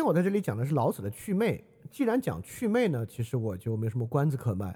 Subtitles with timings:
[0.00, 1.62] 今天我在这里讲的是老子的祛魅。
[1.90, 4.74] 既然讲祛魅呢，其实我就没什么关子可卖。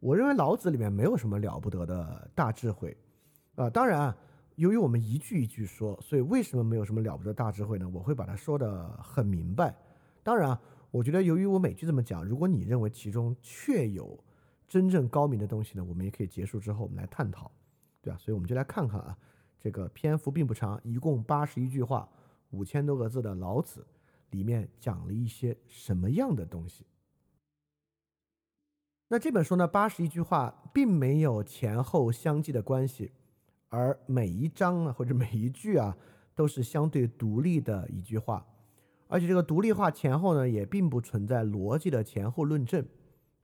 [0.00, 2.96] 我认为老子里面没有什么了不得的大智慧，
[3.54, 4.12] 啊，当然，
[4.56, 7.88] 由于我们一句一句说，所以为什么没有什么了不得大智慧呢？
[7.88, 9.72] 我会把它说的很明白。
[10.24, 14.18] 当然啊，我觉得由于我每句这么讲，如果你认为其中确有
[14.66, 17.48] 真正高明的东西呢，我们也可以结束之后我们来探讨，
[18.02, 18.18] 对吧？
[18.18, 19.16] 所以我们就来看看啊，
[19.60, 22.08] 这个篇幅并不长，一共八十一句话，
[22.50, 23.86] 五千多个字的老子
[24.30, 26.86] 里面讲了一些什么样的东西。
[29.08, 33.12] 那这本书呢，八十一句话，并没有前后相继的关系，
[33.68, 35.96] 而每一章呢， 或者每一句啊，
[36.34, 38.46] 都是相对独立的一句话，
[39.06, 42.84] 而且这个独立化前后呢，也并不存在逻辑的前后论证。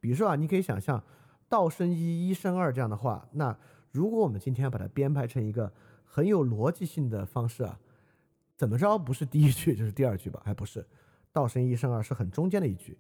[0.01, 1.05] 比如说啊，你可以想象
[1.49, 3.57] “道生一，一生二”这样的话，那
[3.93, 5.73] 如果我们今天把它编排成一个
[6.05, 7.79] 很有逻辑性的方式啊，
[8.61, 10.43] 怎么着不是第一句就是第二句吧？
[10.45, 10.87] 还不是
[11.33, 12.99] “道生一，生二”是很中间的一句。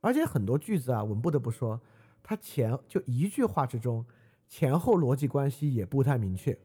[0.00, 1.80] 而且很多句子啊，我们不得不说，
[2.24, 4.04] 它前就一句话之中，
[4.48, 6.58] 前后逻辑关系也不太明确，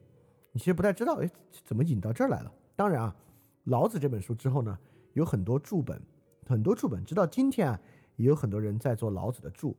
[0.50, 1.30] 你其实不太知道，哎，
[1.64, 2.52] 怎么引到这儿来了？
[2.74, 3.16] 当然啊，
[3.62, 4.76] 老子这本书之后呢，
[5.12, 6.02] 有很多注本，
[6.48, 7.80] 很多注本，直到今天啊，
[8.16, 9.76] 也有很多人在做老子的注，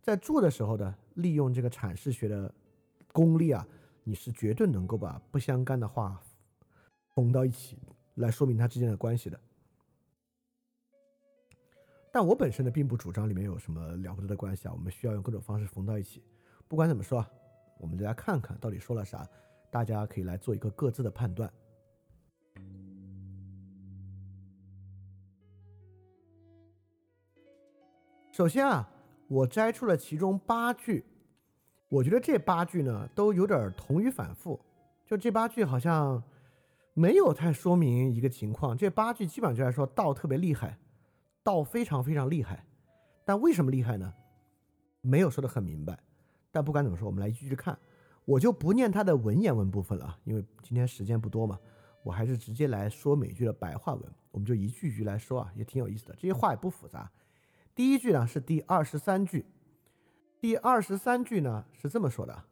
[0.00, 2.50] 在注的时候呢，利用这个阐释学的
[3.12, 3.68] 功力啊，
[4.04, 6.18] 你是绝对能够把不相干的话
[7.14, 7.78] 缝到一起，
[8.14, 9.40] 来说明它之间的关系的。
[12.12, 14.72] 但我本身呢，并不主张里面有什么了不得的关系啊。
[14.72, 16.22] 我们需要用各种方式缝到一起。
[16.68, 17.24] 不管怎么说，
[17.78, 19.28] 我们来看看到底说了啥，
[19.70, 21.52] 大家可以来做一个各自的判断。
[28.30, 28.88] 首先啊，
[29.28, 31.04] 我摘出了其中八句，
[31.88, 34.60] 我觉得这八句呢都有点同于反复，
[35.04, 36.22] 就这八句好像
[36.94, 38.76] 没有太说明一个情况。
[38.76, 40.78] 这八句基本上就来说道特别厉害。
[41.42, 42.64] 道非常非常厉害，
[43.22, 44.14] 但为什么厉害呢？
[45.02, 45.98] 没有说的很明白。
[46.50, 47.78] 但不管怎么说，我们来继续看。
[48.24, 51.60] 我就不念它的文言文部分了，因为今天时间不多嘛。
[52.02, 54.12] 我还是直接来说每句的白话文。
[54.30, 56.14] 我们就一句一句来说啊，也挺有意思的。
[56.14, 57.10] 这些话也不复杂。
[57.74, 59.44] 第一句呢是第二十三句，
[60.40, 62.44] 第二十三句呢是这么说的。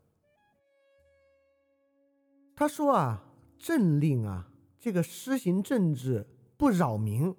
[2.54, 3.24] 他说啊，
[3.62, 6.26] 政令啊，这个施行政治
[6.58, 7.34] 不扰民。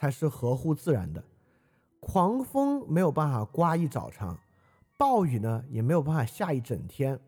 [0.00, 1.24] 才是合乎自然的，
[1.98, 4.38] 狂风没有办法刮一早上，
[4.96, 7.18] 暴雨呢也没有办法下一整天，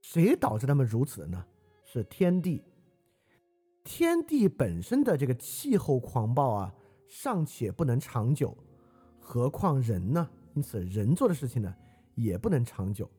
[0.00, 1.44] 谁导致他们如此的呢？
[1.84, 2.62] 是天地。
[3.82, 6.72] 天地本身的这个气候狂暴啊，
[7.08, 8.56] 尚且不能长久，
[9.18, 10.30] 何况人呢？
[10.54, 11.74] 因此，人做的事情呢，
[12.14, 13.10] 也不能长久。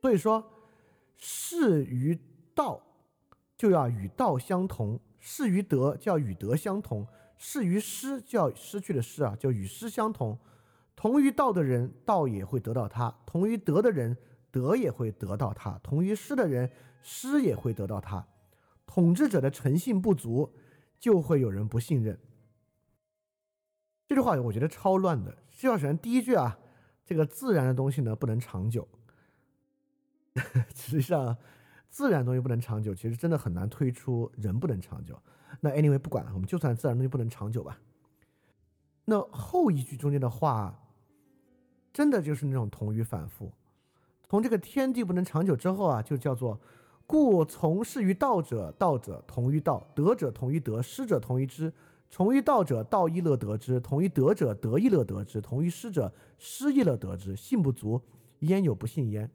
[0.00, 0.42] 所以说，
[1.18, 2.18] 事于
[2.54, 2.80] 道
[3.56, 7.06] 就要与道相同，事于德就要与德相同。
[7.38, 10.38] 事于失，叫失去的失啊，叫与失相同。
[10.94, 14.16] 同于道的人，道也会得到他；同于德的人，
[14.50, 16.70] 德也会得到他；同于失的人，
[17.02, 18.26] 失也会得到他。
[18.86, 20.54] 统治者的诚信不足，
[20.98, 22.18] 就会有人不信任。
[24.06, 25.36] 这句话我觉得超乱的。
[25.50, 26.58] 首先第一句啊，
[27.04, 28.88] 这个自然的东西呢不能长久。
[30.74, 31.36] 实际上。
[31.88, 35.18] 自然东西不能长久，其实真的很难推出人不能长久。
[35.60, 37.78] 那 anyway 不管了，我们就算自然东西不能长久吧。
[39.04, 40.78] 那后一句中间的话，
[41.92, 43.52] 真的就是那种同语反复。
[44.28, 46.60] 从这个天地不能长久之后啊，就叫做
[47.06, 51.72] 故从事于道者，道者同于道；德者同于德，失者同于知。
[52.10, 57.34] 从于道者，道亦乐得之；同于德者，德亦乐得之；同于失者，失亦乐得之。
[57.34, 58.00] 信不足，
[58.40, 59.30] 焉有不信焉？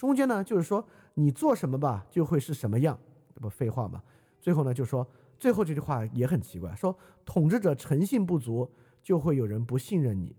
[0.00, 0.82] 中间呢，就是说
[1.12, 2.98] 你做什么吧，就会是什么样，
[3.34, 4.02] 这不废话吗？
[4.40, 5.06] 最后呢，就说
[5.38, 8.66] 最后这句话也很奇怪，说统治者诚信不足，
[9.02, 10.34] 就会有人不信任你。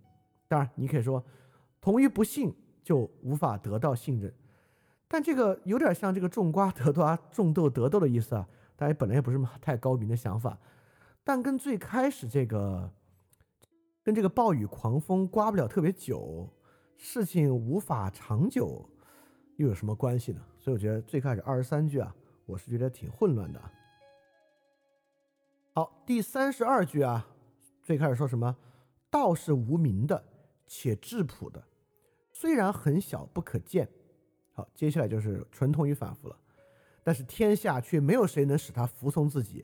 [0.48, 1.24] 当然，你可以说
[1.80, 4.34] 同于不信就无法得到信任，
[5.08, 8.50] 但这个有点像这个种瓜得瓜，种豆得豆的意思啊。
[8.75, 10.58] 大家本来也不是什么太高明的想法，
[11.24, 12.92] 但跟最开始这个，
[14.02, 16.50] 跟这个暴雨狂风刮不了特别久，
[16.98, 18.90] 事情无法长久。
[19.62, 20.42] 又有什么关系呢？
[20.58, 22.13] 所以我觉得最开始二十三句啊，
[22.48, 23.62] 我是觉得挺混乱的。
[25.74, 27.28] 好，第三十二句啊，
[27.84, 28.58] 最开始说什么？
[29.12, 30.24] 道是无名的，
[30.66, 31.63] 且质朴的，
[32.31, 33.88] 虽然很小不可见。
[34.52, 36.36] 好，接下来就是纯同语反复了。
[37.04, 39.63] 但是天下却没有谁能使他服从自己。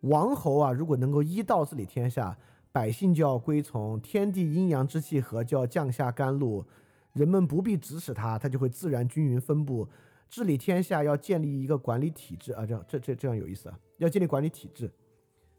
[0.00, 2.36] 王侯啊，如果能够依道治理天下，
[2.72, 6.62] 百姓就要归从；天地阴阳之气和，就要降下甘露。
[7.12, 9.88] 人们不必指使他，他就会自然均匀分布。
[10.28, 13.76] 治理天下要建立一个管理体制啊，这样这这这样有意思啊！
[13.98, 14.88] 要建立管理体制，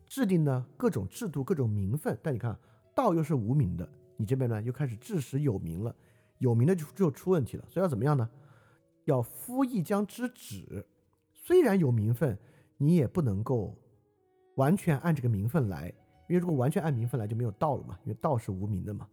[0.08, 2.18] 制定呢各种制度、各种名分。
[2.24, 2.58] 但你看，
[2.96, 5.94] 道又是无名的，你这边呢又开始致使有名了，
[6.38, 7.66] 有名的就就出问题了。
[7.68, 8.30] 所以要怎么样呢？
[9.04, 10.86] 要夫一将之止。
[11.34, 12.40] 虽然有名分，
[12.78, 13.78] 你也不能够
[14.56, 15.94] 完全按这个名分来，
[16.30, 18.00] 因为如果完全按名分来，就没有道了嘛。
[18.06, 19.06] 因为道是无名的嘛。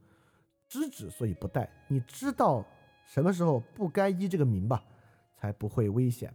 [0.68, 1.68] 知止，所以不殆。
[1.88, 2.64] 你知道
[3.06, 4.84] 什么时候不该依这个名吧，
[5.36, 6.32] 才不会危险。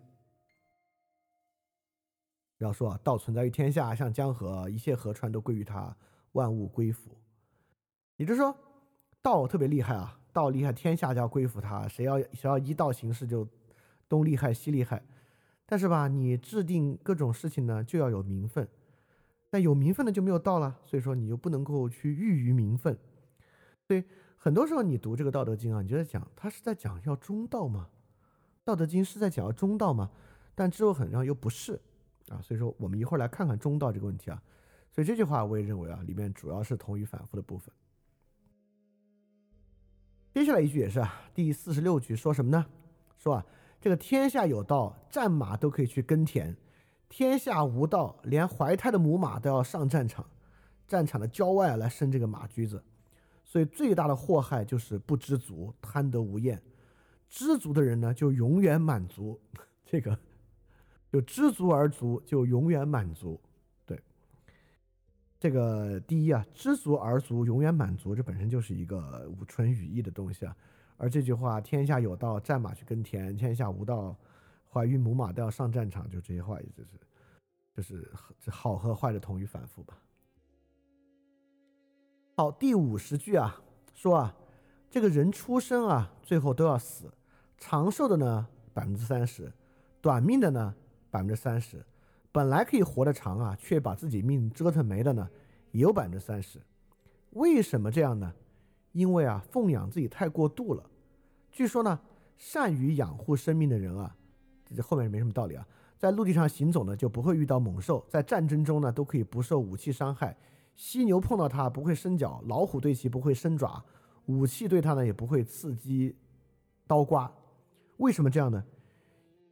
[2.58, 5.96] 要说啊道存在于天下，像江河，一切河川都归于它，
[6.32, 7.12] 万物归服。
[8.16, 8.56] 也就是说，
[9.22, 11.88] 道特别厉害啊，道厉害，天下就要归服它。
[11.88, 13.48] 谁要谁要依道行事，就
[14.08, 15.04] 东厉害西厉害。
[15.66, 18.68] 但是吧，你制定各种事情呢，就要有名分。
[19.50, 22.98] 但有名分的就没有道了，所以说你就不能够去欲于名分。
[23.88, 24.04] 所以
[24.44, 27.88] 很多时候你读这个《道德经》啊，你就在讲，他是在讲要中道吗？
[28.66, 30.12] 《道德经》是在讲要中道吗？
[30.54, 31.80] 但之后很让又不是。
[32.28, 34.44] 啊，所以说我们一会儿来看看中道这个问题啊。
[34.92, 37.74] 所以这句话我也认为啊，里面主要是同于反复的部分。
[40.34, 42.66] 接下来一句也是啊，第四十六句说什么呢？
[43.18, 43.46] 说啊，
[43.80, 46.54] 这个天下有道，战马都可以去耕田；
[47.08, 50.26] 天下无道，连怀胎的母马都要上战场，
[50.86, 52.84] 战场的郊外来生这个马驹子。
[53.44, 56.62] 所以最大的祸害就是不知足，贪得无厌。
[57.30, 59.40] 知足的人呢，就永远满足。
[59.86, 60.18] 这个。
[61.12, 63.40] 就知足而足，就永远满足。
[63.86, 64.02] 对，
[65.40, 70.58] 这个第一啊，知足而足，永远满足，这本身就是一个无纯语义的东西啊。
[70.98, 74.18] 而这句话“天下有道，战马去耕田；天下无道，
[74.68, 76.98] 怀孕母马都要上战场”，就这些话，也就是
[77.76, 79.96] 就是好和坏的同语反复吧。
[82.36, 83.62] 好，第五十句啊，
[83.94, 84.36] 说啊，
[84.90, 87.14] 这个人出生啊，最后都要死，
[87.60, 89.52] 长寿的呢百分之三十，
[90.02, 90.74] 短命的呢。
[91.12, 91.86] 百分之三十，
[92.32, 95.30] 本来可以活得长啊，却把自己命折腾没了呢，
[95.70, 96.60] 也有百分之三十。
[97.34, 98.34] 为什么这样呢？
[98.94, 100.84] 因为啊，奉养自己太过度了。
[101.52, 102.00] 据说呢，
[102.36, 104.16] 善于养护生命的人啊，
[104.76, 105.64] 这后面没什么道理啊，
[106.00, 110.36] 在陆地上行走呢，就不会遇到猛兽；在战争中呢，都可以不受武器伤害。
[110.76, 113.84] 犀牛碰到它不会伸脚，老虎对其不会伸爪，
[114.26, 116.16] 武器对它呢也不会刺激
[116.88, 117.32] 刀刮。
[117.98, 118.64] 为什么这样呢？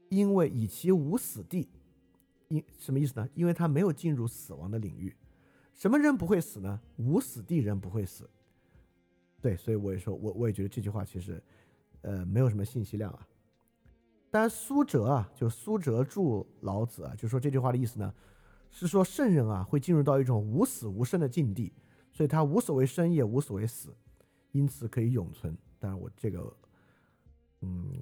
[0.09, 1.69] 因为以其无死地，
[2.49, 3.29] 因什么意思呢？
[3.33, 5.15] 因为它没有进入死亡的领域。
[5.73, 6.81] 什么人不会死呢？
[6.97, 8.29] 无死地人不会死。
[9.41, 11.41] 对，所以我也说，我我也觉得这句话其实，
[12.01, 13.27] 呃，没有什么信息量啊。
[14.29, 18.13] 但，苏辙啊，就苏辙注老子啊，就说这句话的意思呢，
[18.71, 21.71] 是说圣人啊会进入到一种无死无生的境地，
[22.11, 23.95] 所以他无所谓生也无所谓死，
[24.51, 25.55] 因此可以永存。
[25.77, 26.57] 当然，我这个。
[27.63, 27.93] 嗯，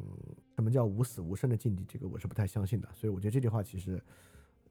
[0.55, 1.83] 什么叫无死无生的境地？
[1.83, 2.87] 这个我是不太相信的。
[2.93, 4.01] 所以我觉得这句话其实，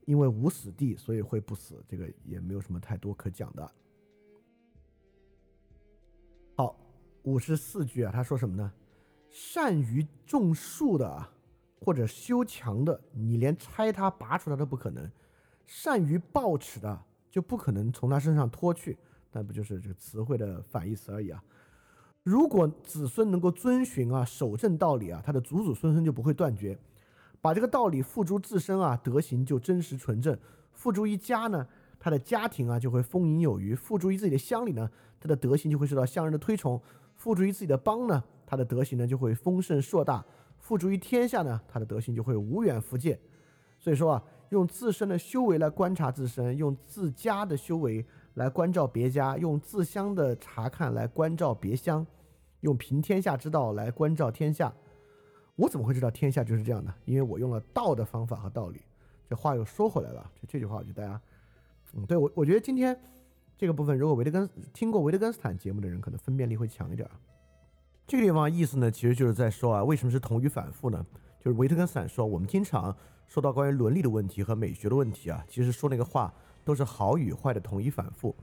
[0.05, 3.71] 因为无死地，所以会不死，这个也没有什么太多可讲的。
[6.55, 6.75] 好，
[7.21, 8.73] 五十四句啊，他说什么呢？
[9.29, 11.23] 善于种树的
[11.79, 15.07] 或者修墙的，你连拆它、拔出它都不可能；
[15.69, 16.99] 善于抱持的，
[17.29, 18.97] 就不可能从他身上脱去。
[19.31, 21.43] 那不就是这个词汇的反义词而已啊？
[22.23, 26.75] 如果子孙能够遵循啊守正道理啊，他的祖祖孙孙就不会断绝。
[27.39, 30.35] 把这个道理付诸自身啊，德行就真实纯正；
[30.73, 31.67] 付诸于家呢，
[31.99, 36.79] 他的家庭啊就会丰盈有余；付诸于自己的乡里呢，他的德行就会受到乡人的推崇；
[37.15, 40.25] 付诸于自己的邦呢，他的德行呢就会丰盛硕大；
[40.57, 43.19] 付诸于天下呢，他的德行就会无远弗届。
[43.79, 48.05] 所以说啊，用自身的修为来观察自身，用自家的修为。
[48.35, 52.05] 来关照别家，用自乡的查看来关照别乡，
[52.61, 54.73] 用平天下之道来关照天下。
[55.57, 56.93] 我怎么会知道天下就是这样的？
[57.03, 58.79] 因为我用了道的方法和道理。
[59.27, 61.21] 这话又说回来了，就这句话，我觉得大家，
[61.95, 62.97] 嗯，对我，我觉得今天
[63.57, 67.09] 这个部分，如果维特根听过维特根斯坦节目的人，可能分辨力会强一点。
[68.07, 71.05] 这个地方意思呢，其实就是在说啊，为什么是同语反复呢？
[71.39, 72.95] 就是维特根斯坦说，我们经常
[73.27, 76.33] 说到关于伦理的问题和美学的问题啊，其实说那个话。
[76.65, 78.35] 都是好与坏的同一反复，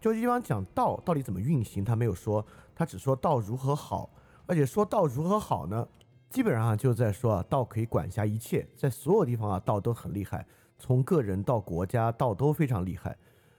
[0.00, 2.44] 就这地方讲道到底怎么运行，他没有说，
[2.76, 4.08] 他只说道如何好，
[4.46, 5.88] 而且说道如何好呢？
[6.30, 10.46] 基本上就在说啊，道可以管辖一切，在所有地方啊道都很厉害，
[10.78, 13.16] 从个人到国家道都非常厉害，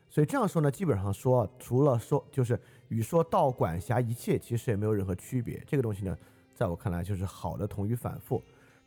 [0.08, 2.58] 所以这样说呢，基本上说除了说就是
[2.88, 6.18] 与说道管辖一切其实也没有任何区别，这个东西呢，
[6.54, 8.42] 在我看来就是好的同于反复，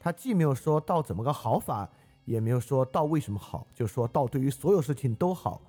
[0.06, 1.90] 他既没有说道怎么个好法。
[2.24, 5.62] 也没有说道为什么好，就说道对于所有事情都好，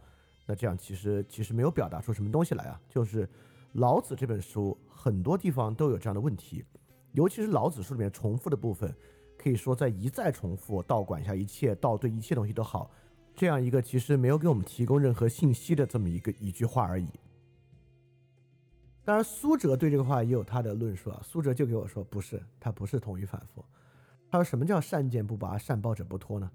[0.47, 2.81] 那这样其实其实没有表达出什么东西来啊。
[2.89, 3.29] 就是
[3.73, 6.65] 老子这本书很多地方都有这样的问题，
[7.11, 8.91] 尤其是老子书里面重复的部分，
[9.37, 12.89] 可以说在一再重复道管辖一切，道对一切东西都好，
[13.35, 17.07] 这样一个其实没有给我们提供任何信息的这么一个一句话而已。
[19.05, 21.21] 当然，苏辙对这个话也有他的论述啊。
[21.23, 23.63] 苏辙就给我说，不是，他不是同语反复。
[24.29, 26.51] 他说，什么叫善见不拔，善抱者不脱呢？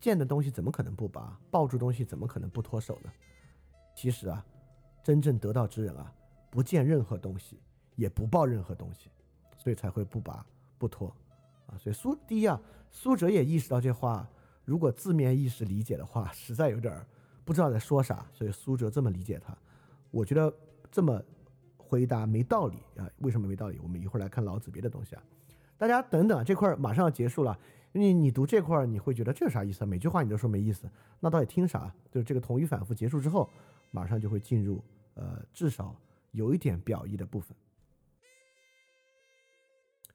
[0.00, 1.38] 见的东西怎么可能不拔？
[1.50, 3.12] 抱住东西怎么可能不脱手呢？
[3.94, 4.44] 其实啊，
[5.02, 6.12] 真正得道之人啊，
[6.50, 7.60] 不见任何东西，
[7.96, 9.10] 也不抱任何东西，
[9.56, 10.44] 所以才会不拔
[10.78, 11.08] 不脱
[11.66, 11.78] 啊。
[11.78, 12.60] 所以苏第一啊，
[12.90, 14.28] 苏辙也意识到这话，
[14.64, 17.04] 如果字面意识理解的话，实在有点
[17.44, 18.26] 不知道在说啥。
[18.32, 19.56] 所以苏辙这么理解他，
[20.10, 20.52] 我觉得
[20.90, 21.22] 这么。
[21.76, 23.06] 回答没道理啊？
[23.18, 23.78] 为什么没道理？
[23.82, 25.22] 我们一会儿来看老子别的东西啊。
[25.82, 27.58] 大家等等，这块马上要结束了。
[27.90, 29.84] 你你读这块，你会觉得这啥意思？
[29.84, 31.92] 每句话你都说没意思，那到底听啥？
[32.08, 33.50] 就是这个同语反复结束之后，
[33.90, 34.80] 马上就会进入
[35.14, 35.92] 呃，至少
[36.30, 37.56] 有一点表意的部分。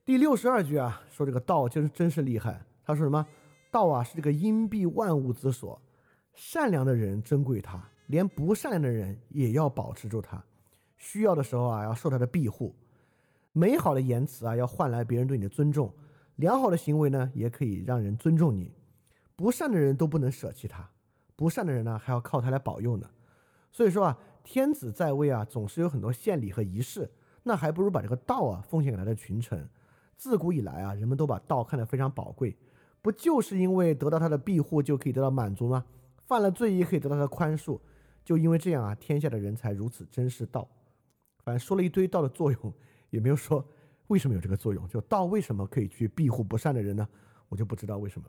[0.06, 2.62] 第六十二句啊，说这个道就是真是厉害。
[2.86, 3.28] 他说什么？
[3.70, 5.82] 道啊是这个荫蔽万物之所，
[6.34, 10.42] 善良的人珍贵它，连不善良的人也要保持住它。
[10.96, 12.74] 需要的时候啊，要受他的庇护；
[13.58, 15.90] 美好的言辞啊，要换来别人对你的尊重；
[16.36, 18.72] 良好的行为呢，也可以让人尊重你。
[19.36, 20.88] 不善的人都不能舍弃他，
[21.36, 23.10] 不善的人呢，还要靠他来保佑呢。
[23.72, 27.10] 所以说啊，天子在位啊，总是有很多献礼和仪式，
[27.42, 29.68] 那还不如把这个道啊奉献给他的群臣。
[30.16, 32.56] 自古以来啊，人们都把道看得非常宝贵，
[33.02, 35.84] 不就是因为得到他的庇护就可以得到满足吗？
[36.28, 37.80] 犯了罪也可以得到他的宽恕，
[38.24, 40.68] 就因为这样啊，天下的人才如此珍视道。
[41.44, 42.74] 反正说了一堆道的作用，
[43.10, 43.66] 也没有说
[44.08, 44.88] 为什么有这个作用。
[44.88, 47.08] 就道为什么可以去庇护不善的人呢？
[47.50, 48.28] 我就不知道为什么。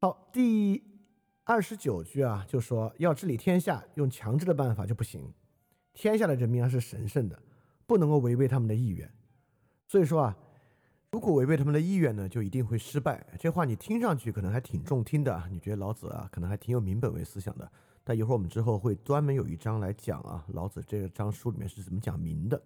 [0.00, 0.82] 好，第
[1.44, 5.32] 二十九句啊，就说要治理天下，用强制的办法就不行。
[5.92, 7.42] 天下的人民啊是神圣的，
[7.86, 9.12] 不能够违背他们的意愿。
[9.86, 10.36] 所以说啊，
[11.10, 13.26] 如果违背他们的意愿呢，就一定会失败。
[13.38, 17.70] 这话你听上去可能还挺中听的，你觉得老子啊可能还挺有民本位思想的。
[18.04, 22.60] 但一会儿我们之后会专门有一章来讲啊，老子这个章书里面是怎么讲明的，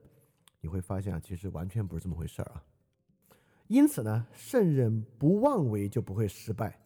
[0.60, 2.64] 你会发现啊，其实完全不是这么回事儿啊。
[3.66, 6.80] 因此呢，圣人不妄为就不会失败，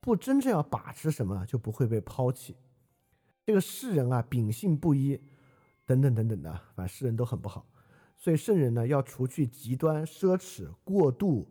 [0.00, 2.56] 不真正要把持什么就不会被抛弃。
[3.44, 5.20] 这个世人啊，秉性不一，
[5.84, 7.66] 等等等等的，反正世人都很不好。
[8.16, 11.46] 所以圣人呢，要除去极端奢侈过度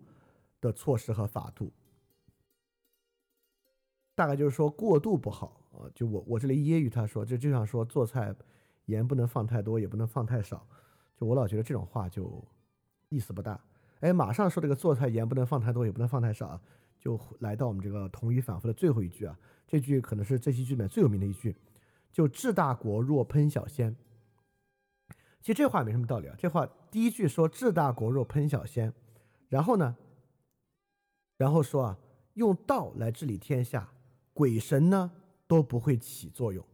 [0.59, 1.71] 的措施和法度。
[4.15, 5.61] 大概就是说过度不好。
[5.75, 8.33] 啊，就我我这里揶揄他说，就就像说做菜
[8.85, 10.67] 盐不能放太多，也不能放太少。
[11.17, 12.43] 就我老觉得这种话就
[13.09, 13.59] 意思不大。
[14.01, 16.61] 哎，马上说这个做菜盐不能放太多，也不能放太少啊，
[16.99, 19.37] 就来到我们这个同语反复的最后一句啊。
[19.65, 21.55] 这句可能是这期剧里面最有名的一句，
[22.11, 23.95] 就治大国若烹小鲜。
[25.41, 26.35] 其实这话没什么道理啊。
[26.37, 28.93] 这话第一句说治大国若烹小鲜，
[29.47, 29.95] 然后呢，
[31.37, 31.97] 然后说啊，
[32.33, 33.89] 用道来治理天下，
[34.33, 35.11] 鬼神呢？
[35.47, 36.65] 都不会起作用，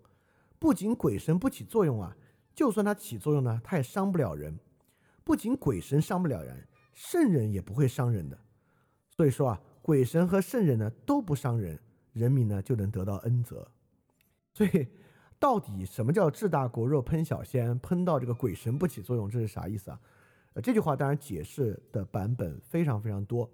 [0.59, 2.15] 不仅鬼神不起作用啊，
[2.53, 4.57] 就算它起作用呢，它也伤不了人。
[5.23, 8.37] 不仅鬼神伤不了人，圣人也不会伤人的。
[9.09, 11.79] 所以说啊，鬼神和圣人呢都不伤人，
[12.13, 13.69] 人民呢就能得到恩泽。
[14.53, 14.87] 所以，
[15.39, 17.79] 到底什么叫治大国若烹小鲜？
[17.81, 19.99] 烹到这个鬼神不起作用，这是啥意思啊？
[20.53, 23.49] 呃，这句话当然解释的版本非常非常多，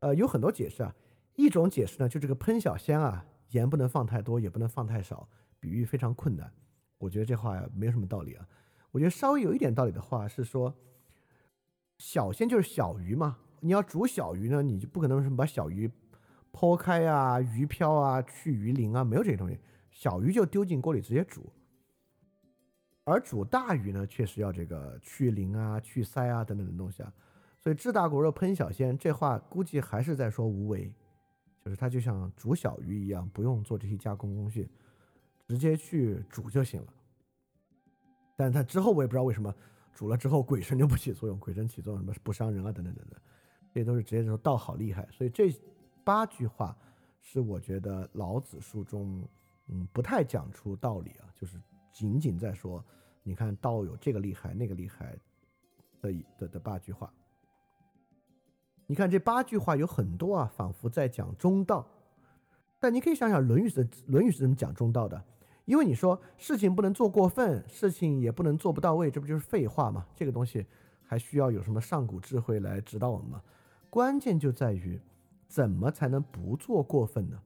[0.00, 0.94] 呃，有很多解释啊。
[1.36, 3.24] 一种解释呢，就这个烹小鲜啊。
[3.50, 5.28] 盐不能放太多，也不能放太少，
[5.60, 6.52] 比喻非常困难。
[6.98, 8.46] 我觉得这话没有什么道理啊。
[8.90, 10.74] 我觉得稍微有一点道理的话是说，
[11.98, 13.38] 小鲜就是小鱼嘛。
[13.60, 15.90] 你要煮小鱼呢，你就不可能什么把小鱼
[16.52, 19.58] 剖开啊、鱼漂啊、去鱼鳞啊，没有这些东西。
[19.90, 21.50] 小鱼就丢进锅里直接煮。
[23.04, 27.12] 而煮大鱼呢，确实要这个去鳞啊、去鳃啊等等的东西啊。
[27.58, 30.92] 所以治大国若烹小鲜，这话估计还是在说无为。
[31.66, 34.70] 就是它就像煮小鱼一样，不用做这些加工工序，
[35.48, 36.94] 直接去煮就行了。
[38.36, 39.52] 但它之后我也不知道为什么
[39.92, 43.20] 煮了之后鬼神就不起作用，鬼神起作用什么不伤人啊等等等等，
[43.72, 45.08] 这些都是直接说道好厉害。
[45.10, 45.52] 所以这
[46.04, 46.78] 八句话
[47.20, 49.28] 是我觉得老子书中
[49.66, 52.84] 嗯不太讲出道理啊，就是仅仅在说
[53.24, 55.18] 你看道有这个厉害那个厉害
[56.00, 57.12] 的的的八句话。
[58.86, 61.86] 你看这八句话有很多啊，仿佛在讲中道。
[62.78, 65.22] 但你可以想想，《论语》是《论语》是怎么讲中道的？
[65.64, 70.06] 因为你说事情不能做过分，事情也不能做不到位，这不就是废话吗？
[70.14, 70.64] 这个东西
[71.02, 73.42] 还需要有什么上古智慧来指导我们吗？
[73.90, 75.00] 关键就在于
[75.48, 77.40] 怎么才能不做过分呢？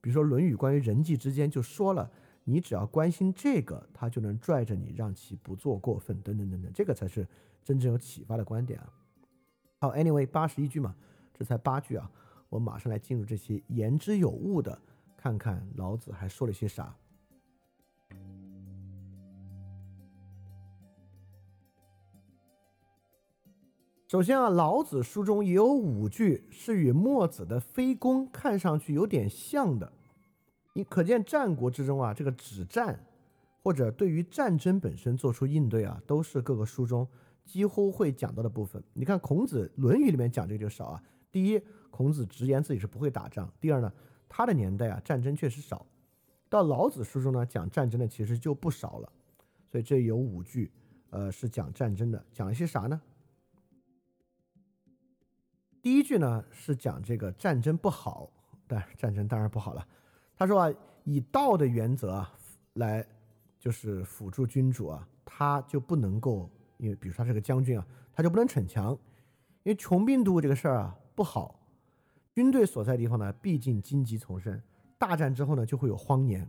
[0.00, 2.10] 比如说《论语》关于人际之间就说了，
[2.42, 7.28] 你只要关心这个，他就能拽着你让其不做过分，等等等等，这个才是
[7.62, 8.90] 真正有启发的观点啊。
[9.82, 10.94] 好，Anyway，八十一句嘛，
[11.32, 12.10] 这才八句啊。
[12.50, 14.78] 我马上来进入这些言之有物的，
[15.16, 16.94] 看看老子还说了些啥。
[24.06, 29.90] 首先啊，老子书中也有五句是与墨子的非攻看上去有点像的。
[30.74, 33.06] 你可见战国之中啊，这个止战
[33.62, 37.08] 或者对于战争本身做出应对啊，都是各个书中
[37.50, 38.80] 几乎会讲到的部分。
[38.92, 41.02] 你看孔子《论语》里面讲这个就少啊。
[41.32, 43.92] 第一，孔子直言自己是不会打仗；第二呢，
[44.28, 45.84] 他的年代啊，战争确实少。
[46.48, 49.12] 到老子书中呢，讲战争的其实就不少了。
[49.68, 50.70] 所以这有五句，
[51.10, 53.00] 呃，是讲战争的，讲一些啥呢？
[55.82, 58.30] 第一句呢是讲这个战争不好，
[58.68, 59.84] 但战争当然不好了。
[60.36, 60.72] 他说啊，
[61.02, 62.32] 以道的原则啊
[62.74, 63.04] 来
[63.58, 66.48] 就是辅助君主啊，他就不能够，
[66.80, 68.92] 因为比如他是个将军啊，他就不能逞强，
[69.62, 71.60] 因为穷兵黩武这个事儿啊不好。
[72.32, 74.60] 军队所在地方呢，毕竟荆棘丛生，
[74.98, 76.48] 大战之后呢就会有荒年。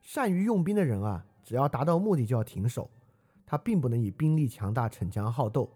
[0.00, 2.88] 善于用兵的人啊，只要达到目的就要停手，
[3.44, 5.70] 他并不能以兵力强大逞强好斗。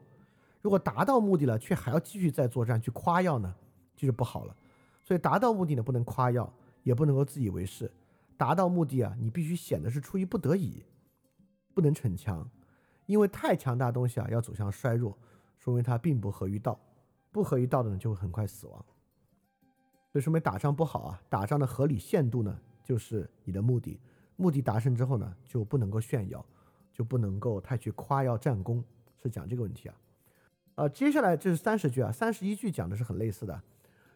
[0.63, 3.55] 如果达到目的了，却还要继续再作战去夸耀呢，
[3.95, 4.57] 就是不好了。
[5.03, 6.51] 所以达到目的呢，不能夸耀，
[6.85, 7.91] 也不能够自以为是。
[8.39, 10.85] 达到目的啊，你必须显得是出于不得已，
[11.75, 12.49] 不能逞强，
[13.07, 15.17] 因为太强大的东西啊，要走向衰弱，
[15.59, 16.79] 说明它并不合于道。
[17.31, 18.85] 不合于道的呢，就会很快死亡。
[20.13, 21.23] 所以说明打仗不好啊。
[21.29, 23.99] 打仗的合理限度呢，就是你的目的，
[24.37, 26.45] 目的达成之后呢，就不能够炫耀，
[26.93, 28.85] 就不能够太去夸耀战功，
[29.23, 29.95] 是讲这个问题啊。
[30.75, 33.63] 呃，接下来这是三十句啊，三十一句讲的是很类似的，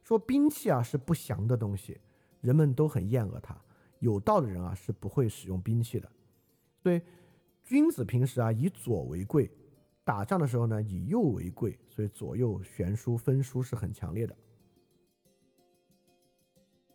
[0.04, 1.98] 说兵器啊是不祥的东西，
[2.40, 3.56] 人们都很厌恶它。
[4.00, 6.10] 有道的人啊是不会使用兵器的。
[6.82, 7.00] 所以
[7.66, 9.50] 君子平时啊以左为贵，
[10.04, 14.34] 打仗的时候呢以右为贵，所以左右悬殊分殊是很强烈的。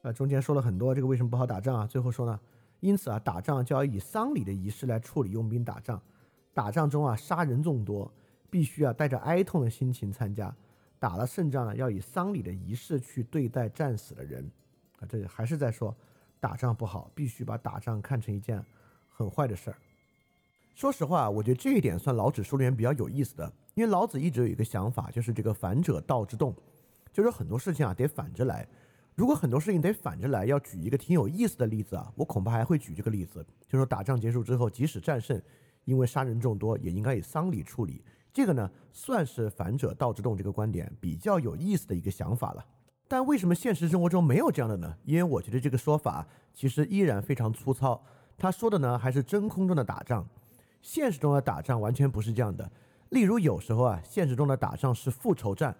[0.01, 1.86] 啊，中间说了很多这个为什么不好打仗啊？
[1.86, 2.39] 最后说呢，
[2.79, 6.01] 因此啊打仗就要以丧礼的仪式来处理用兵打仗，
[6.53, 8.12] 打仗中啊杀人众多。
[8.49, 10.53] 必须啊带着哀痛的心情参加，
[10.99, 14.43] 打了胜仗呢，要以丧礼的仪式去对待战死的人，
[14.99, 15.95] 啊，这还是在说
[16.38, 18.62] 打仗不好，必须把打仗看成一件
[19.07, 19.77] 很坏的事儿。
[20.73, 26.55] 说实话，我觉得这一点算老子书里面比较有意思的，因为老子一直有一个想法，就是这个反者道之动，
[27.12, 28.67] 就是很多事情啊得反着来。
[29.13, 35.39] 如果很多事情得反着来，要举一个挺有意思的例子啊，我恐怕还会举这个例子，就是说打仗结束之后，即使战胜，
[35.84, 38.03] 因为杀人众多，也应该以丧礼处理。
[38.34, 42.65] 这个呢，算是反者道之动这个观点比较有意思的一个想法了。
[43.10, 44.95] 但为什么现实生活中没有这样的呢？
[45.03, 48.01] 因为我觉得这个说法其实依然非常粗糙。
[48.38, 50.25] 他说的呢，还是真空中的打仗，
[50.82, 52.70] 现实中的打仗完全不是这样的。
[53.10, 55.76] 例如有时候啊，现实中的打仗是复仇战，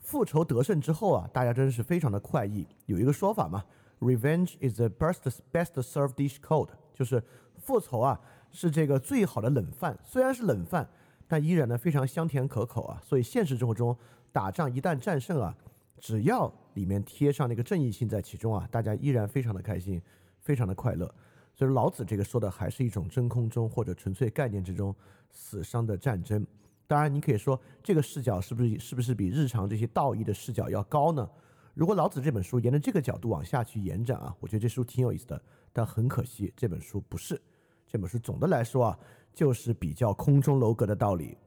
[0.00, 2.66] 复仇得胜之后啊，大家真是非常的快意。
[2.86, 3.64] 有一个说法嘛
[4.00, 5.20] ，Revenge is the best
[5.52, 7.22] best served dish cold，就是
[7.56, 10.88] 复仇啊是这个最好的冷饭，虽然是冷饭。
[11.32, 13.96] 但依然呢非常香甜可口啊，所以现实生活中
[14.32, 15.56] 打仗一旦战胜啊，
[16.00, 20.02] 只要里面贴上那个正义性在其中啊，大家依然非常的开心，
[20.40, 21.14] 非常的快乐。
[21.60, 24.96] 就是老子这个说的还是一种真空中或者纯粹概念之中
[25.30, 26.46] 死伤的战争。
[26.86, 31.28] 当然，你可以说这个视角是不是是不是比日常这些道义的视角要高呢？
[31.74, 35.42] 如果老子这本书沿着这个角度往下去延展啊，我觉得这书挺有意思的。
[35.70, 37.38] 但很可惜，这本书不是。
[37.86, 38.98] 这本书总的来说啊。
[39.32, 41.38] 就是比较空中楼阁的道理。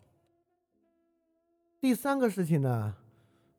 [1.82, 2.96] 第三个事情呢，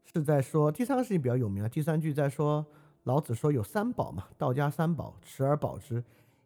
[0.03, 1.69] 是在说第三个事情比较有名啊。
[1.69, 2.65] 第三句在说
[3.03, 6.03] 老子说有三宝嘛，道家三宝，持而保之。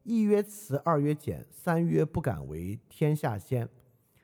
[0.09, 3.69] 一曰慈，二曰俭，三曰不敢为天下先。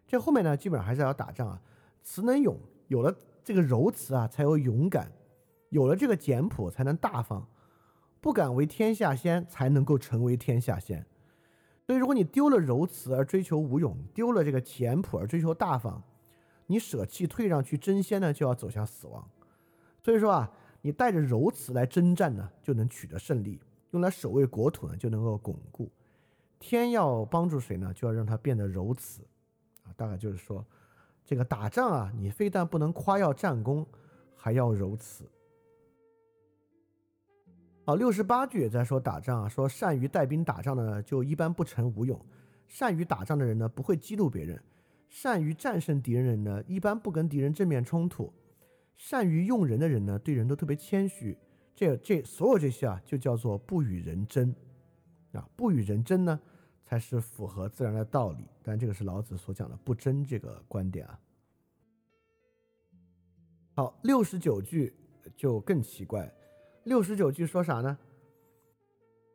[0.07, 1.61] 这后面呢，基本上还是要打仗啊。
[2.03, 5.05] 慈能勇，有了这个柔慈啊，才有勇敢；
[5.69, 7.47] 有了这个简朴，才能大方；
[8.19, 11.05] 不敢为天下先，才能够成为天下先。
[11.87, 16.03] 所以，如果你丢了柔慈而追求无勇，丢了这个简朴而追求大方，
[16.67, 19.29] 你舍弃退让去争先呢，就要走向死亡。
[20.03, 23.59] 所以说啊，你带着柔慈来征战呢，就能取得胜利；
[23.95, 25.89] 用来守卫国土呢，就能够巩固。
[26.59, 27.93] 天要帮助谁呢？
[27.95, 29.23] 就要让他变得柔慈
[29.85, 29.95] 啊。
[29.97, 30.67] 大概就是说，
[31.25, 33.87] 这个打仗啊，你非但不能夸耀战功，
[34.35, 35.31] 还要柔慈。
[37.85, 42.19] 好，六十八句也在说打仗啊，说善于带兵打仗的呢，就一般不成武勇；
[42.67, 44.59] 善于打仗的人呢，不会激怒别人；
[45.09, 48.33] 善于战胜敌人的人呢，一般不跟敌人正面冲突；
[48.97, 51.39] 善于用人的人呢，对人都特别谦虚。
[51.75, 54.55] 这这所有这些啊，就叫做不与人争
[55.33, 56.41] 啊，不与人争呢，
[56.85, 58.47] 才是符合自然的道理。
[58.63, 61.21] 但这个是老子所讲的不争这个观点啊。
[63.75, 64.95] 好，六十九句
[65.37, 66.33] 就更奇怪。
[66.85, 67.99] 六十九句说啥呢？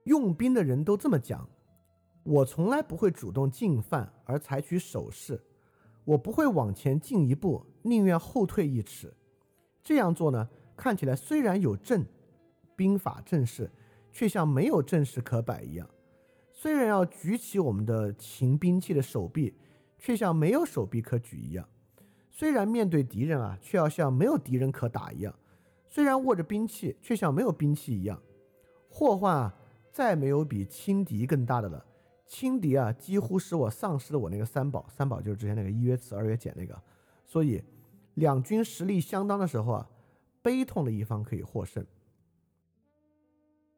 [0.06, 1.48] 用兵的人都这么讲，
[2.24, 5.44] 我从来不会主动进犯而采取守势，
[6.06, 9.14] 我不会往前进一步，宁愿后退一尺。
[9.84, 12.06] 这样做呢，看起来虽然有阵，
[12.80, 13.70] 兵法阵势，
[14.10, 15.86] 却像没有阵势可摆一样；
[16.54, 19.54] 虽然要举起我们的秦兵器的手臂，
[19.98, 21.66] 却像没有手臂可举一样；
[22.32, 25.34] 虽然面对敌人啊，却要像没有敌人可打一样；
[25.90, 28.22] 虽然握着兵器，却像没有兵器一样。
[28.88, 29.56] 祸患啊！
[29.92, 31.86] 再没有比轻敌更大的了。
[32.26, 34.88] 轻敌啊，几乎使我丧失了我那个三宝。
[34.88, 36.82] 三宝就是之前那个一曰慈，二曰俭那个。
[37.26, 37.62] 所以，
[38.14, 39.90] 两军实力相当的时候啊，
[40.42, 41.86] 悲痛的一方可以获胜。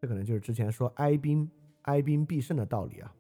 [0.02, 1.48] 这可能就是之前说哀兵
[1.84, 3.14] 哀兵必胜的道理啊。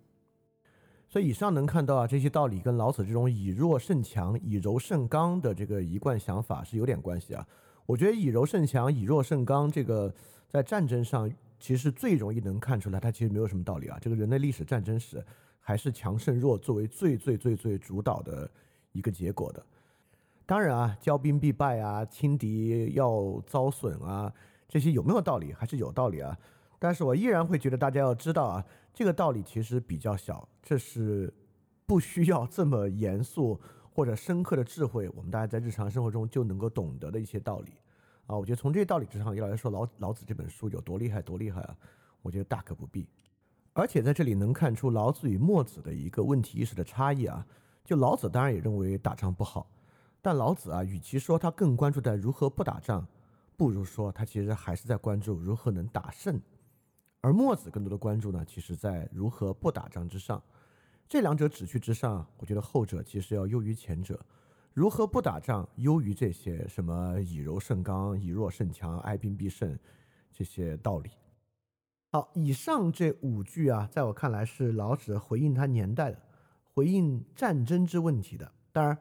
[1.07, 7.47] 所以，以上能看到啊，这些道理跟老子这种以弱胜强、以柔胜刚的这个一贯想法是有点关系啊。
[7.85, 10.11] 我觉得以柔胜强、以弱胜刚这个
[10.47, 11.31] 在战争上。
[11.63, 13.95] 其实最容易能看出来，它其实没有什么道理啊。
[14.01, 15.23] 这个人类历史战争史
[15.59, 18.49] 还是强胜弱作为最最最最主导的
[18.93, 19.63] 一个结果的。
[20.43, 24.33] 当然啊，骄兵必败啊，轻敌要遭损啊，
[24.67, 25.53] 这些有没有道理？
[25.53, 26.35] 还是有道理啊。
[26.83, 31.31] 但是我依然会觉得大家要知道啊，这个道理其实比较小，这是
[31.85, 33.61] 不需要这么严肃
[33.93, 37.73] 或者深刻的智慧，我们大家在日常生活中就能够懂得的一些道理。
[38.25, 41.77] 啊，我觉得从这些道理之上，要来说老老子这本书有多厉害，多厉害啊！
[42.23, 43.07] 我觉得大可不必。
[43.73, 47.45] 而且在这里能看出老子与墨子的一个问题意识的差异啊。
[47.85, 49.69] 就老子当然也认为打仗不好，
[50.19, 53.05] 但老子啊，与其说他更关注在如何不打仗，
[53.55, 56.41] 不如说他其实还是在关注如何能打胜。
[57.21, 60.41] 而墨子更多的关注呢，其实在如何不打仗之上。
[61.07, 64.19] 这两者只去之上，我觉得后者其实要优于前者。
[64.73, 69.77] 如何不打仗，优于这些什么以柔胜刚、以弱胜强、哀兵必胜
[70.31, 71.11] 这些道理。
[72.09, 76.17] 好，以上这五句啊，在我看来是老子回应他年代的，
[76.73, 78.49] 回应战争之问题的。
[78.71, 78.97] 当然，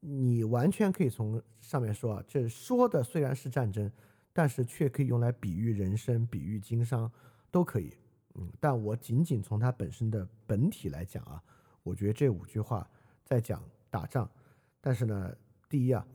[0.00, 3.90] 你完全可以从上面说啊，这说的虽然是战争，
[4.32, 7.10] 但是却可以用来比喻人生、比喻经商，
[7.56, 7.90] 都可以。
[8.34, 11.42] 嗯，但我仅仅从它本身的本体来讲啊，
[11.82, 12.86] 我觉得这五句话
[13.24, 14.30] 在讲打仗。
[14.78, 15.34] 但是呢，
[15.66, 16.06] 第一啊，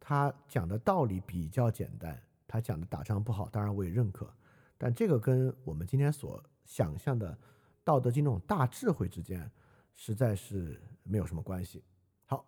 [0.00, 4.28] 他讲的道理比较简单，他讲的打仗不好，当然我也认可，
[4.76, 7.32] 但这个跟我们今天所想象的
[7.84, 9.48] 《道德经》那种大智慧之间，
[9.94, 11.84] 实在是没有什么关系。
[12.26, 12.44] 好，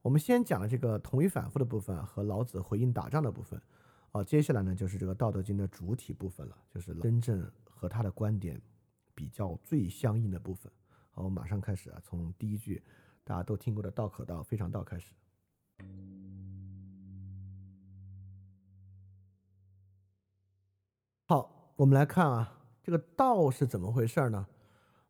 [0.00, 3.60] 我们先讲了这个同一反复的部分和老子回应打仗的部分，
[4.12, 7.38] 啊，接下来呢就是这个《道德经》的主体部分了，就是真正
[7.80, 8.60] 和他的观点
[9.14, 10.70] 比较最相应的部分。
[11.12, 12.84] 好，我们马上开始啊，从第一句
[13.24, 15.14] 大家都听过的“道可道，非常道”开始。
[21.24, 24.46] 好，我们来看啊，这个道是怎么回事呢？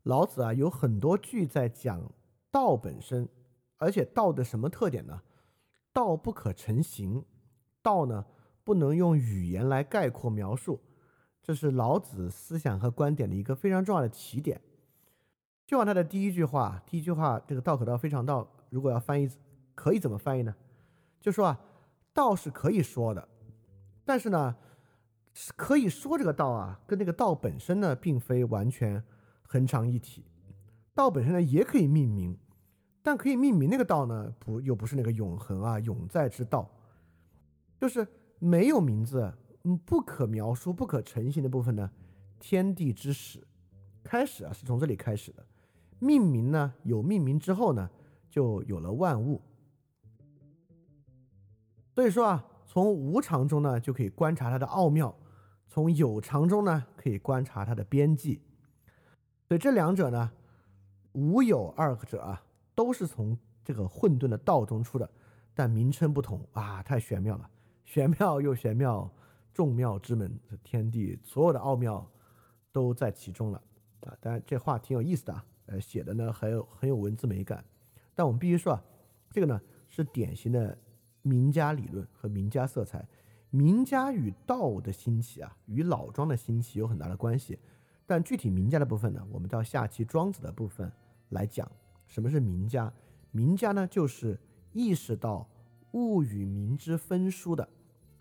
[0.04, 2.12] 老子啊有很多句在讲
[2.52, 3.28] 道本身，
[3.78, 5.22] 而且道的什么特点呢？
[5.92, 7.24] 道不可成形，
[7.82, 8.24] 道呢
[8.62, 10.80] 不能用语言来概括描述，
[11.42, 14.60] 这是老子思想和观点的一个非常重要的起点。
[15.66, 19.30] 就按他的第一句话，第一句话这个道可道，非常道，如果要翻译。
[19.72, 20.54] 可以怎么翻译呢？
[21.22, 21.58] 就说啊，
[22.12, 23.26] 道是可以说的，
[24.04, 24.54] 但是呢，
[25.56, 29.02] 可以说这个道啊，跟那个道本身呢，并非完全
[29.48, 30.22] 恒常一体。
[30.92, 32.36] 道本身呢，也可以命名，
[33.02, 36.70] 但可以命名那个道呢，不又不是那个永恒啊、永在之道，
[37.80, 38.06] 就是
[38.38, 39.32] 没有名字，
[39.64, 41.90] 嗯，不可描述、不可成形的部分呢，
[42.38, 43.46] 天地之始，
[44.02, 45.44] 开始啊，是从这里开始的。
[45.98, 47.90] 命名呢，有命名之后呢，
[48.30, 49.42] 就有了万物。
[51.94, 55.14] 所以说啊，从无常中呢，就可以观察它的奥妙；
[55.68, 58.40] 从有常中呢，可以观察它的边际。
[59.46, 60.30] 所以这两者呢，
[61.12, 62.42] 无有二者啊，
[62.74, 65.10] 都是从这个混沌的道中出的，
[65.52, 67.50] 但名称不同啊，太玄妙了，
[67.84, 69.10] 玄妙又玄妙，
[69.52, 72.08] 众妙之门，的天地所有的奥妙
[72.72, 73.62] 都在其中了
[74.00, 74.16] 啊。
[74.20, 77.64] 当然这话挺有意思的啊，呃，写的呢很有很有文字美感。
[78.14, 78.84] 但我们必须说啊，
[79.30, 80.76] 这个呢是典型的。
[81.22, 83.06] 名家理论和名家色彩，
[83.50, 87.58] 名家与道的兴起啊，与老庄的兴起有很大的关系。
[88.06, 90.90] 但具体名家的部分呢，我们到下期庄子的部分
[91.28, 91.70] 来讲。
[92.06, 92.90] 什么是名家？
[93.32, 94.40] 名家呢，就是
[94.72, 95.46] 意识到
[95.92, 97.68] 物与名之分殊的。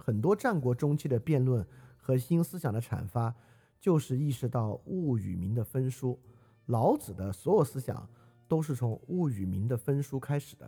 [0.10, 1.64] 很多战国中期的辩论
[1.96, 3.32] 和新思想的阐发，
[3.80, 6.20] 就是意识到物与名的分殊。
[6.66, 8.10] 老子的所有思想
[8.48, 10.68] 都是从物与名的分殊开始的。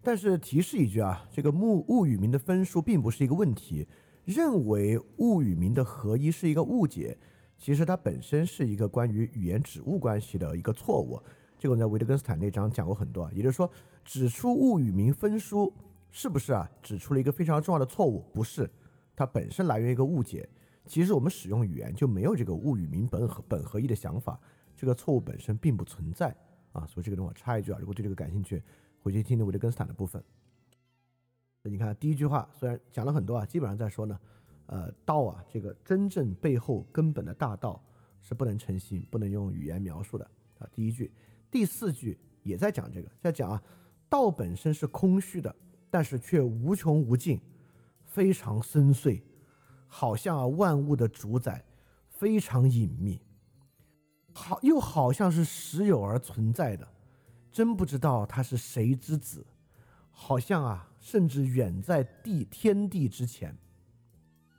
[0.00, 3.84] 但是提示一句啊，这个物物与名的分数并不是一个问题，
[4.24, 7.18] 认为物与名的合一是一个误解，
[7.58, 11.20] 其实它本身是一个关于语言指物关系的一个错误。
[11.58, 13.68] 这个我在维特根斯坦那章讲过很多，也就是说，
[14.04, 15.72] 指出物与名分殊
[16.10, 16.70] 是不是啊？
[16.82, 18.70] 指出了一个非常重要的错误，不是，
[19.14, 20.48] 它本身来源于一个误解。
[20.86, 24.40] 其实我们使用语言就没有这个物与名本合本合一的想法，
[24.76, 26.34] 这个错误本身并不存在
[26.72, 26.86] 啊。
[26.86, 28.62] 所以这个地方我插一句啊，如果对这个感兴趣，
[29.02, 30.22] 回去听听维特根斯坦的部分。
[31.62, 34.18] 你看第一句话，虽然讲了很多啊，基本上在说呢，
[34.66, 37.82] 呃，道啊，这个真正背后根本的大道
[38.20, 40.24] 是不能成形，不能用语言描述的
[40.58, 40.68] 啊。
[40.72, 41.12] 第一句。
[41.48, 43.62] 第四句也在讲这个，在讲啊，
[44.08, 45.54] 道本身是空虚的，
[45.96, 47.40] 但是却无穷无尽，
[48.04, 49.22] 非常深邃，
[49.86, 51.64] 好像啊万物的主宰，
[52.10, 53.18] 非常隐秘，
[54.34, 56.86] 好又好像是实有而存在的，
[57.50, 59.46] 真不知道他是谁之子，
[60.10, 63.56] 好像啊甚至远在地天地之前，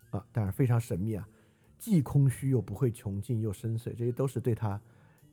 [0.10, 1.30] 啊，当然非常神秘啊，
[1.78, 4.82] 既空虚又不会穷尽又深邃，这些都是对他。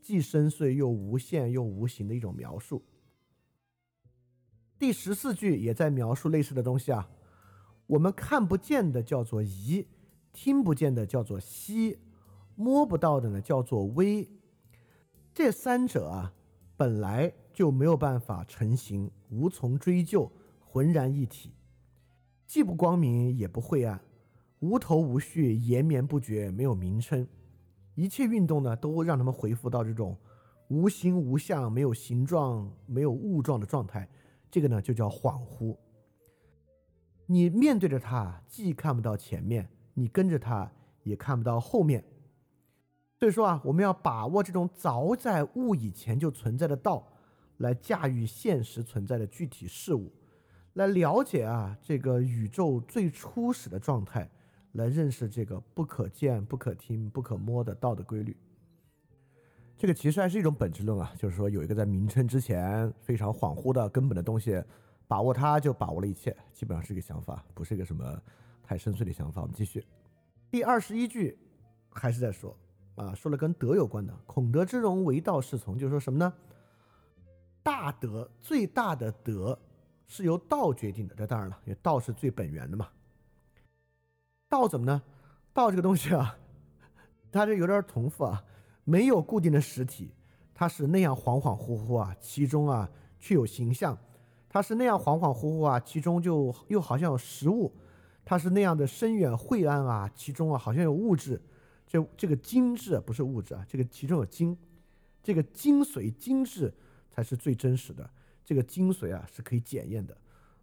[0.03, 2.85] 既深邃又无限又无形的一种描述。
[4.79, 7.09] 第十四句也在描述类似的东西啊。
[7.87, 9.87] 我们看不见的叫做疑，
[10.33, 11.99] 听不见的叫做息，
[12.57, 14.29] 摸不到的呢叫做微。
[15.33, 16.33] 这三者啊，
[16.77, 21.53] 本来就没有办法成形，无从追究，浑然一体，
[22.47, 24.01] 既不光明也不晦暗，
[24.61, 27.27] 无头无绪，延绵不绝，没有名称。
[27.95, 30.17] 一切运动呢，都让他们回复到这种
[30.69, 34.09] 无形无相、没有形状、没有物状的状态。
[34.55, 35.77] 这个呢，就叫恍惚。
[37.27, 40.71] 你面对着它，既看不到前面，你跟着它
[41.03, 42.05] 也看不到后面。
[43.19, 47.05] 所以说啊，我们要把握这种早在物以前就存在的道，
[47.57, 50.13] 来驾驭现实存在的具体事物，
[50.75, 54.31] 来了解啊这个宇宙最初始的状态。
[54.75, 58.37] 来认识这个不可见、不可听、不可摸的道的规律，
[59.77, 64.63] 这个其实还是一种本质论啊，就是说有一个在名称之前非常恍惚的根本的东西，
[65.07, 68.23] 把握它就把握了一切，基本上是一个想法，不是一个什么
[68.63, 69.43] 太深邃的想法。
[69.43, 69.85] 我们继续，
[70.51, 71.37] 第二十一句
[71.91, 72.57] 还是在说
[72.95, 76.33] 啊，说了跟德有关的，孔德之容为道是从，就是说什么呢？
[77.63, 79.59] 大德最大的德
[80.07, 82.89] 是由道决定的，这当然了，因为道是最本源的嘛。
[84.49, 85.03] 道怎么呢？
[85.53, 86.39] 道这个东西啊，
[87.33, 88.45] 它这有点重复啊，
[88.85, 90.13] 没有固定的实体，
[90.55, 93.97] 它是那样恍恍惚惚啊，其中啊却有形象；
[94.49, 97.73] 它是那样恍恍惚惚啊，其中就又好像有实物；
[98.25, 101.41] 它是那样的深远晦暗啊，其中啊好像有物质。
[101.87, 104.57] 这这个精致不是物质啊，这个其中有精，
[105.23, 106.73] 这个精髓精致
[107.11, 108.09] 才是最真实的。
[108.45, 110.17] 这个精髓啊是可以检验的，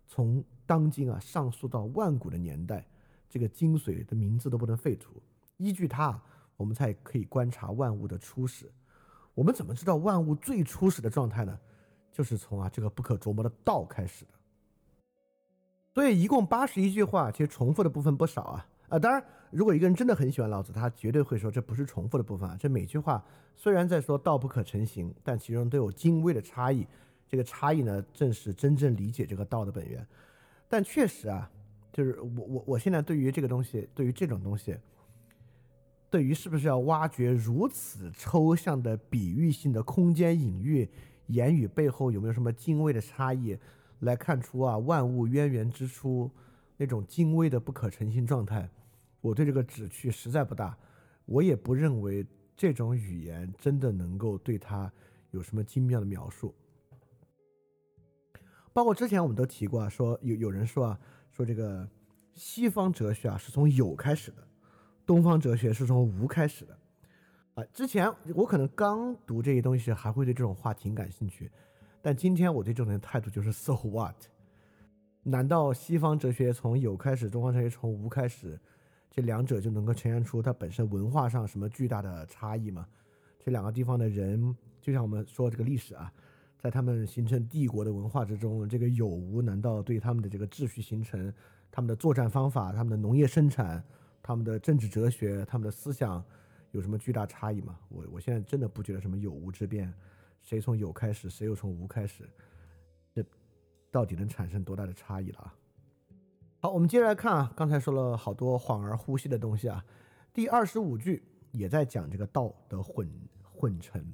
[0.08, 2.86] 从当今啊上溯到万古的年代。
[3.30, 5.14] 这个精髓的名字都不能废除，
[5.56, 6.22] 依据它，
[6.62, 8.72] 我们才可以观察万物的初始。
[9.34, 11.60] 我们怎么知道万物最初始的状态呢？
[12.12, 14.32] 就是从啊这个不可琢磨的道开始的。
[15.92, 19.00] 所以一共八十一句话，其实重复的部分不少啊啊！
[19.00, 22.56] 当然，如果一个人真的很喜欢老子，他绝对会说这不是重复的部分啊。
[22.60, 23.26] 这每句话
[23.58, 26.86] 虽然在说道不可成形，但其中都有精微的差异。
[27.28, 30.06] 这个差异呢，正是真正理解这个道的本源。
[30.70, 31.50] 但确实啊。
[31.94, 34.78] 就是我我我现在对于这个东西，对于这种东西，
[36.12, 40.88] 对于是不是要挖掘如此抽象的比喻性的空间隐喻，
[41.28, 43.58] 言语背后有没有什么精微的差异，
[44.02, 46.30] 来看出啊万物渊源之初
[46.76, 48.70] 那种精微的不可成性状态，
[49.22, 50.78] 我对这个旨趣实在不大，
[51.26, 54.92] 我也不认为这种语言真的能够对它
[55.32, 56.54] 有什么精妙的描述。
[58.74, 61.00] 包括之前我们都提过啊，说有有人说啊。
[61.34, 61.88] 说这个
[62.34, 64.46] 西方哲学啊是从有开始的，
[65.06, 66.78] 东方哲学是从无开始的，
[67.56, 71.52] 啊，之前我可能刚读这些东西还会对这种话挺感兴趣，
[72.02, 74.16] 但今天我对这种人态度就是 so what？
[75.24, 78.60] 难道西方哲学从有开始，东方哲学从无开始，
[79.10, 82.88] 这两者就能够呈现出它本身文化上什么巨大的差异吗？
[83.40, 86.12] 这两个地方的人，就像我们说这个历史啊。
[86.58, 91.34] 在他们形成帝国的文化之中，这个有无难道对他们的这个秩序形成、
[91.72, 93.84] 他们的作战方法、他们的农业生产、
[94.22, 96.24] 他们的政治哲学、他们的思想
[96.72, 97.80] 有什么巨大差异吗？
[97.90, 99.94] 我我现在真的不觉得什么有无之变，
[100.42, 102.30] 谁从有开始，谁又从无开始，
[103.14, 103.24] 这
[103.90, 105.56] 到底能产生多大的差异了啊？
[106.60, 109.84] 好，我们接着来看啊，刚才说了好多恍而呼吸的东西啊，
[110.34, 113.10] 第二十五句也在讲这个道的混
[113.52, 114.14] 混成。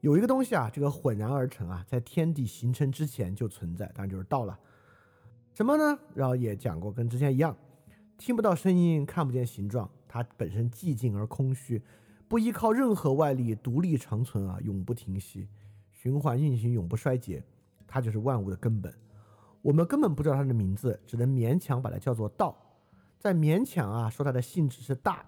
[0.00, 4.56] 有一个东西啊，这个浑然而成啊，在天地形成之前就存在，当然就是道了。
[5.52, 5.98] 什么呢？
[6.14, 7.56] 然后也讲过，跟之前一样，
[8.18, 11.80] 听不到声音，看不见形状，它本身寂静而空虚，
[12.26, 15.48] 不依靠任何外力，独立长存啊，永不停息，
[15.92, 17.42] 循环运行，永不衰竭，
[17.86, 18.92] 它就是万物的根本。
[19.62, 22.56] 我们根本不知道它的名字，只能勉强把它叫做道。
[23.20, 25.24] 在勉强啊，说它的性质是大，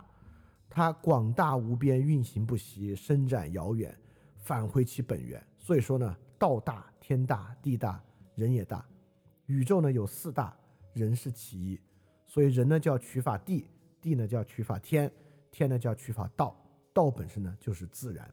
[0.69, 3.97] 它广大无边，运行不息，伸展遥远，
[4.37, 5.41] 返回其本源。
[5.59, 8.03] 所以说呢，道大，天大，地大，
[8.35, 8.85] 人也大。
[9.47, 10.57] 宇宙呢有四大，
[10.93, 11.81] 人是其一，
[12.31, 13.67] 所以人呢叫取法地，
[14.01, 15.11] 地呢叫取法天，
[15.51, 16.57] 天呢叫取法道，
[16.93, 18.33] 道本身呢就是自然。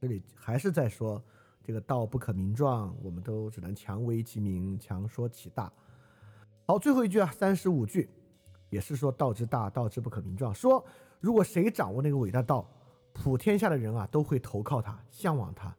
[0.00, 1.22] 这里还是在说
[1.62, 5.72] 这个道不可名状，我们都只能强为其名，强说其大。
[6.66, 8.10] 好，最后一句啊，三十五句，
[8.68, 10.52] 也是说道之大，道之不可名状。
[10.52, 10.84] 说
[11.20, 12.68] 如果谁掌握那个伟大道，
[13.12, 15.72] 普天下的人啊都会投靠他，向往他。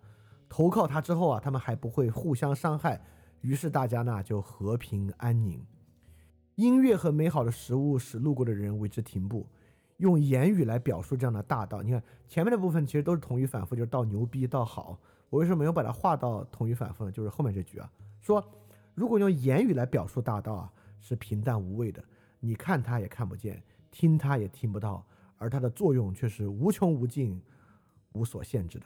[0.47, 3.01] 投靠他之后啊，他们还不会互相伤害，
[3.41, 5.61] 于是大家呢就和平安宁。
[6.55, 9.45] 音乐和美好的食物使路过的人为之停步。
[9.97, 14.99] 用言语来表述这样的大道，你看前面的部分其实都是同语反复，就是道牛逼，道好。
[15.29, 17.11] 我为什么没有把它画到同语反复呢？
[17.11, 18.43] 就是后面这句啊，说
[18.95, 20.73] 如果用言语来表述大道啊。
[21.01, 22.03] 是平淡无味的，
[22.41, 25.01] 你看它也看不见，听它也听不到，
[25.37, 27.41] 而它的作用却是无穷无尽、
[28.11, 28.85] 无所限制的。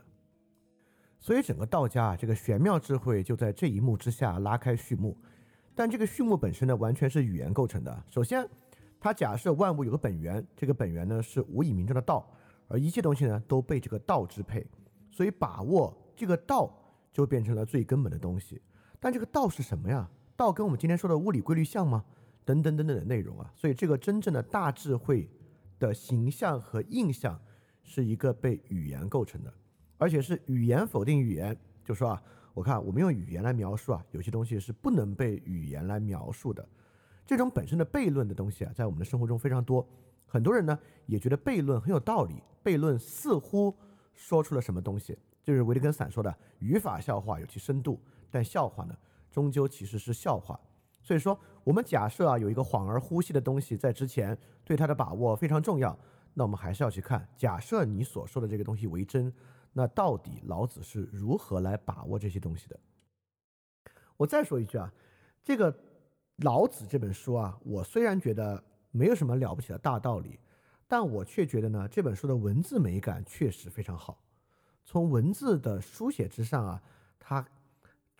[1.23, 5.17] 所以整个道家啊，这个玄妙智慧就在这一幕之下拉开序幕。
[5.73, 8.03] 但这个序幕本身呢，完全是语言构成的。
[8.09, 8.45] 首先，
[8.99, 12.29] 它假设万物有个本源，这个本源呢是无以名状的道，
[12.67, 14.67] 而一切东西呢都被这个道支配，
[15.09, 16.69] 所以把握这个道
[17.13, 18.61] 就变成了最根本的东西。
[18.99, 20.05] 但这个道是什么呀？
[20.35, 22.03] 道跟我们今天说的物理规律像吗？
[22.43, 25.29] 等等等等的内容啊，所以这个真正的大智慧
[25.79, 27.39] 的形象和印象
[27.81, 29.53] 是一个被语言构成的，
[30.03, 31.57] 而且是语言否定语言。
[31.85, 32.21] 就说啊，
[32.53, 36.67] 我看我们用语言来描述啊，有些东西是不能被语言来描述的。
[37.25, 39.87] 这种本身的悖论的东西啊，在我们的生活中非常多。
[40.27, 43.73] 很多人呢也觉得悖论很有道理，悖论似乎
[44.13, 47.97] 说出了什么东西，就是维特根斯坦说的语法笑话有其深度，
[48.29, 48.93] 但笑话呢？
[49.31, 50.59] 终究其实是笑话，
[51.01, 55.97] 所以说我们假设啊有一个恍而呼吸的东西在之前，对它的把握非常重要，
[56.35, 59.33] 那我们还是要去看，假设你所说的这个东西为真，
[59.73, 62.79] 那到底老子是如何来把握这些东西的？
[64.15, 64.93] 我再说一句啊，
[65.43, 65.75] 这个
[66.37, 70.39] 老子这本书啊，我虽然觉得没有什么了不起的大道理，
[70.87, 74.23] 但我却觉得呢这本书的文字美感确实非常好，
[74.85, 76.81] 从文字的书写之上啊，
[77.19, 77.45] 它。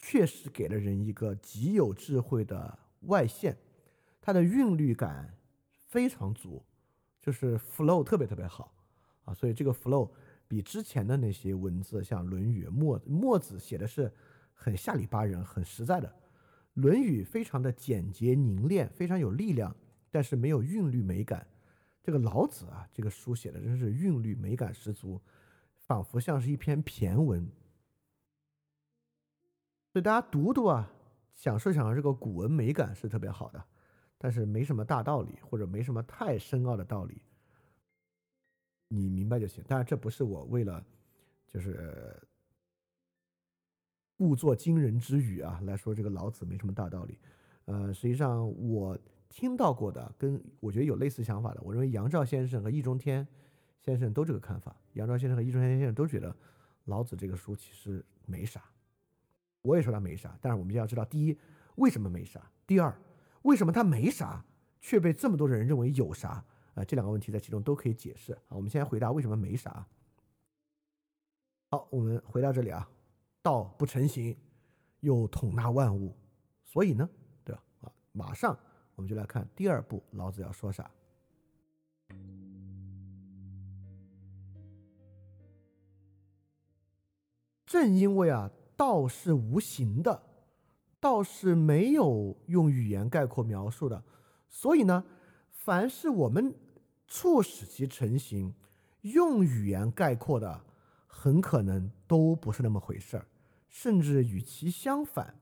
[0.06, 3.58] 确实给了人一个极有智慧的外线，
[4.20, 5.34] 它的韵律感
[5.88, 6.62] 非常足，
[7.22, 8.74] 就是 flow 特别特别好
[9.24, 10.10] 啊，所以这个 flow
[10.54, 14.14] 比之前的那些文字，像《论语》、墨墨子写的是
[14.54, 16.08] 很下里巴人、很实在的，
[16.76, 19.76] 《论语》非常的简洁凝练，非常有力量，
[20.12, 21.48] 但是没有韵律美感。
[22.04, 25.20] 这个老子啊，这个书写的真是韵律美感十足，
[25.88, 27.50] 仿佛像是一篇骈文。
[29.92, 30.94] 所以大家读读啊，
[31.34, 33.66] 享受享受这个古文美感是特别好的，
[34.20, 37.24] 但是没什么大道理，或者没什么太深奥的道理，
[38.96, 39.64] 你明白就行。
[39.68, 40.86] 当然，这不是我为了
[41.48, 42.16] 就是
[44.16, 47.18] 故作惊人之语啊来说这个老子没什么大道理。
[47.66, 48.96] 呃，实际上我
[49.30, 53.28] 听到过的，跟我觉得有类似想法的，我认为杨照先生和易中天
[53.80, 54.76] 先生都这个看法。
[54.94, 56.36] 杨照先生和易中天先生都觉得
[56.86, 58.64] 老子这个书其实没啥。
[59.64, 61.36] 我也说他没啥，但是我们就要知道：第一，
[61.78, 62.96] 为什么没啥；第二，
[63.42, 64.46] 为什么他没啥
[64.80, 66.46] 却被这么多人认为有啥？
[66.74, 68.34] 啊，这两个问题在其中都可以解释。
[68.34, 69.86] 啊，我们先回答为什么没啥。
[71.70, 72.90] 好，我们回到这里啊，
[73.42, 74.36] 道不成形，
[75.02, 76.16] 又统纳万物，
[76.64, 77.10] 所以呢，
[77.44, 77.64] 对吧？
[77.82, 78.58] 啊，马上
[78.96, 80.90] 我们就来看第二步，老子要说啥。
[87.66, 88.52] 正因为啊。
[88.76, 90.24] 道是无形的，
[91.00, 94.04] 道是没有用语言概括描述的，
[94.50, 95.06] 所以呢，
[95.52, 96.54] 凡是我们
[97.14, 98.52] 促使其成型，
[99.02, 100.66] 用语言概括的，
[101.06, 103.28] 很可能都不是那么回事儿，
[103.70, 105.40] 甚至与其相反。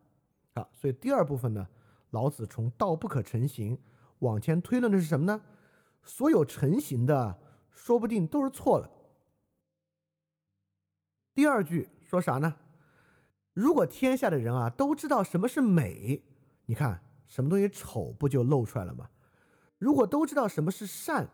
[0.54, 1.66] 啊，所以第二部分呢，
[2.10, 3.80] 老子从道不可成形
[4.20, 5.42] 往前推论的是什么呢？
[6.04, 7.40] 所有成型的，
[7.72, 8.92] 说不定都是错的。
[11.34, 12.54] 第二句说啥呢？
[13.54, 16.22] 如果天下的人啊都知道什么是美，
[16.66, 19.10] 你看什么东西丑不就露出来了吗？
[19.78, 21.30] 如果都知道什么是善，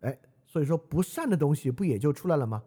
[0.00, 2.62] 哎，所以说不善的东西不也就出来了吗？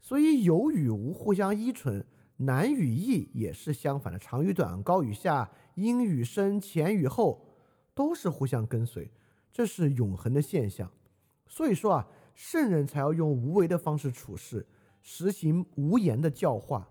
[0.00, 2.04] 所以有与无互相依存，
[2.36, 7.46] 难与易也是相反的，长与短，高与下，阴与深，前与后，
[7.94, 9.10] 都是互相跟随，
[9.50, 10.90] 这是永恒的现象。
[11.46, 14.66] 所以说啊，圣人才要用无为的方式处事，
[15.00, 16.88] 实行无言的教化。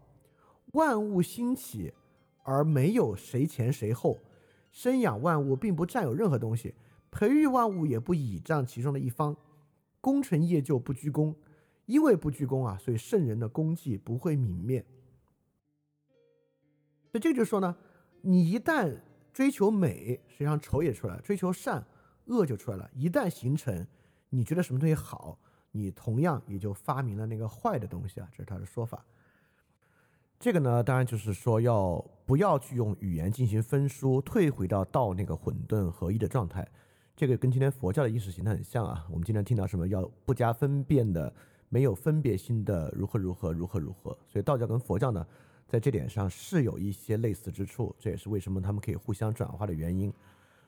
[0.72, 1.94] 万物兴起，
[2.42, 4.18] 而没有谁前谁后；
[4.72, 6.74] 生养万物，并不占有任何东西；
[7.12, 9.36] 培育万物，也不倚仗其中的一方。
[10.04, 11.34] 功成业就不居功，
[11.86, 14.86] 因为不居功啊，所以圣人的功绩不会泯灭。
[17.10, 17.74] 所以这就说呢，
[18.22, 19.00] 你一旦
[19.32, 21.82] 追求美，实际上丑也出来了；追求善，
[22.26, 22.92] 恶就出来了。
[22.94, 23.88] 一旦形成，
[24.30, 25.40] 你觉得什么东西好，
[25.72, 29.06] 你同样也就发明了那个坏的东西啊，这是他的说法。
[30.38, 36.68] 这个呢，当然就是说要不要去用语言进行分书，退回到道那个混沌合一的状态。
[37.16, 39.06] 这个跟今天佛教的意识形态很像啊。
[39.10, 41.34] 我们经常听到什么要不加分辨的，
[41.70, 44.18] 没有分别心的，如何如何如何如何。
[44.28, 45.26] 所以道教跟佛教呢，
[45.68, 50.12] 在这点上是有一些类似之处，这也是为什么他们可以互相转化的原因。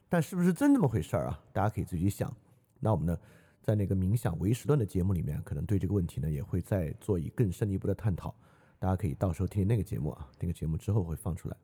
[0.07, 1.43] 但是不是真这么回事儿啊？
[1.51, 2.31] 大家可以自己想。
[2.79, 3.17] 那我们呢，
[3.61, 8.33] 在那个冥想唯识论的节目里面，可能对这个问题呢，也会再做以更深一步的探讨。
[8.77, 11.57] 大家可以到时候听听那个节目啊，那个节目之后会放出来。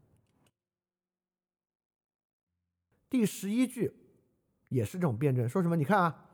[3.10, 3.94] 第十一句
[4.72, 5.76] 也是这种辩证，说什么？
[5.76, 6.26] 你看啊，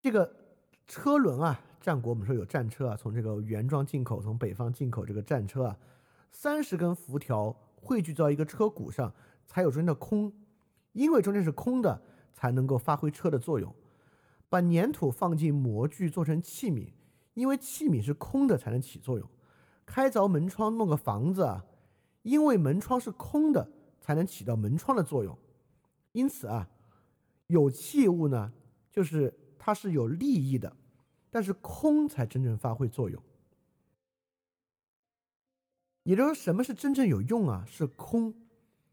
[0.00, 0.30] 这个
[0.86, 5.78] 车轮啊，战国我们说有战车啊，从这个原装进口，从北方进口这个战车啊，
[6.30, 9.12] 三十根辐条汇聚到一个车骨上，
[9.46, 10.32] 才有中间的空，
[10.92, 12.02] 因为中间是空的，
[12.34, 13.74] 才能够发挥车的作用。
[14.48, 16.92] 把粘土放进模具做成器皿。
[17.34, 19.26] 因为器皿是空的才能起作用，
[19.86, 21.64] 开凿门窗弄个房子啊，
[22.20, 23.66] 因为门窗是空的
[24.02, 25.34] 才能起到门窗的作用。
[26.12, 26.68] 因此啊，
[27.46, 28.52] 有器物呢，
[28.90, 30.76] 就是它是有利益的，
[31.30, 33.22] 但是空才真正发挥作用。
[36.02, 37.64] 也就是说，什么是真正有用啊？
[37.66, 38.34] 是空，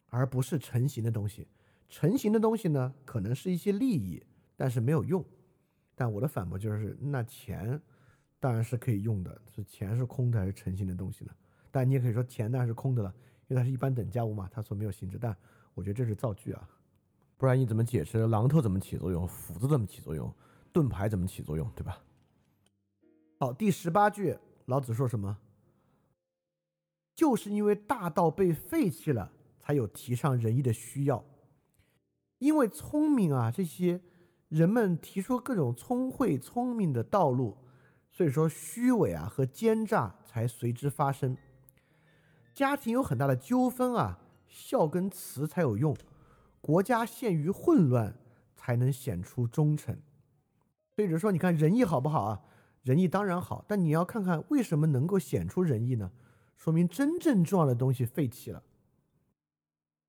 [0.07, 1.47] 而不是成型的东西。
[1.87, 4.23] 成型的东西呢，可能是一些利益，
[4.55, 5.25] 但是没有用。
[5.95, 7.81] 但我的反驳就是，那钱。
[8.41, 11.31] 当然是可以用的，是钱是空的还是成型的东西呢？
[11.71, 13.13] 但你也可以说钱当然是空的了，
[13.49, 15.17] 因为它是一般等价物嘛，它所没有性质。
[15.19, 15.35] 但
[15.73, 16.69] 我觉得这是造句啊，
[17.39, 20.29] 不然你怎么解释榔头怎么起作用，斧子怎么起作用，
[20.73, 22.03] 盾牌怎么起作用，对吧？
[23.39, 25.37] 好，第十八句，老子说什么？
[27.15, 31.23] 就是因为大道被废弃了，才有提倡仁义的需要。
[32.39, 34.01] 因为聪明啊，这些
[34.49, 37.57] 人们提出各种聪慧聪明的道路。
[38.11, 41.37] 所以说，虚伪啊和奸诈才随之发生。
[42.53, 44.19] 家庭有很大的纠纷啊，
[44.49, 45.93] 孝跟慈才有用；
[46.61, 48.15] 国家陷于混乱，
[48.55, 49.97] 才能显出忠诚。
[50.95, 52.41] 所以就说，你看仁义好不好啊？
[52.83, 56.11] 仁义当然好，但你要看看为什么能够显出仁义呢？
[56.57, 58.63] 说明真正重要的东西废弃了。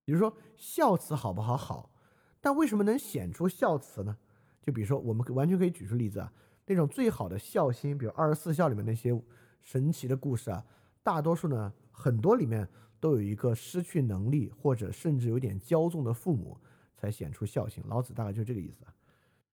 [0.04, 1.56] 比如说孝慈好不好？
[1.56, 1.92] 好，
[2.40, 4.16] 但为什么能显出孝慈呢？
[4.62, 6.32] 就比如说，我们完全可以举出例子啊。
[6.66, 9.20] 那种最好的孝心，比如二十四孝里面那些
[9.60, 10.64] 神奇的故事啊，
[11.02, 12.68] 大多数呢，很多里面
[13.00, 16.56] 都有一个失去能力或者甚至有点骄纵的父母
[16.94, 17.82] 才显出孝心。
[17.88, 18.84] 老子大概就这个意思，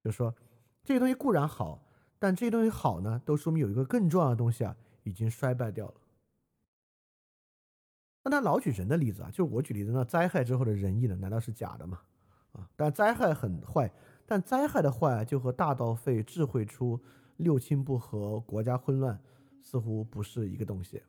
[0.03, 0.35] 就是说
[0.83, 1.83] 这些东西固然好，
[2.19, 5.93] 但这些东西好呢，都说明有一个更重要的东西啊，已经衰败掉了。
[8.23, 12.01] 那他老举人的例子啊，就是我举例子，那灾害之后的仁义呢，难道是假的吗？
[12.51, 13.91] 啊，但灾害很坏。
[14.29, 16.99] 但灾害的坏就和大道废、智慧出、
[17.37, 19.17] 六亲不和、国家混乱，
[19.61, 21.01] 似乎不是一个东西。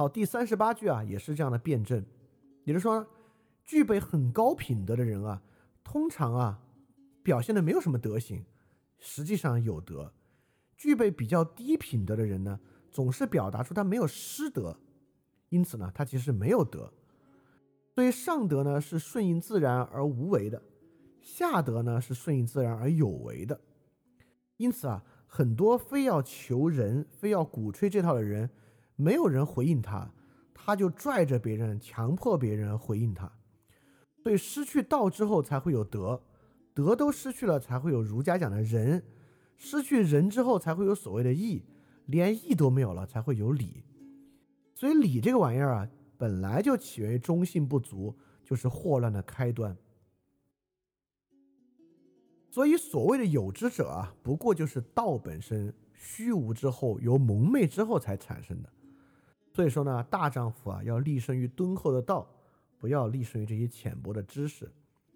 [0.00, 2.02] 好，第三十八句啊，也是这样的辩证，
[2.64, 3.06] 也就是说，
[3.62, 5.42] 具备很高品德的人啊，
[5.84, 6.58] 通常啊，
[7.22, 8.42] 表现的没有什么德行，
[8.98, 10.10] 实际上有德；
[10.74, 12.58] 具备比较低品德的人呢，
[12.90, 14.74] 总是表达出他没有失德，
[15.50, 16.90] 因此呢，他其实没有德。
[17.94, 20.62] 所以上德呢是顺应自然而无为的，
[21.20, 23.60] 下德呢是顺应自然而有为的。
[24.56, 28.48] 因此啊，很多非要求人、非要鼓吹这套的人，
[29.00, 30.12] 没有人回应他，
[30.52, 33.32] 他就拽着别人，强迫别人回应他。
[34.22, 36.22] 所以失去道之后才会有德，
[36.74, 39.02] 德都失去了才会有儒家讲的仁，
[39.56, 41.64] 失去仁之后才会有所谓的义，
[42.06, 43.82] 连义都没有了才会有礼。
[44.74, 45.88] 所以礼这个玩意儿啊。
[46.20, 49.74] 本来就起源于忠信不足，就是祸乱的开端。
[52.50, 58.68] 所以所谓的有之者啊，不过就是道本身虚无之后，由蒙昧之后才产生的。
[59.52, 62.28] 所以说呢，大丈夫啊，要立身于敦厚的道，
[62.78, 64.70] 不要立身于这些浅薄的知识，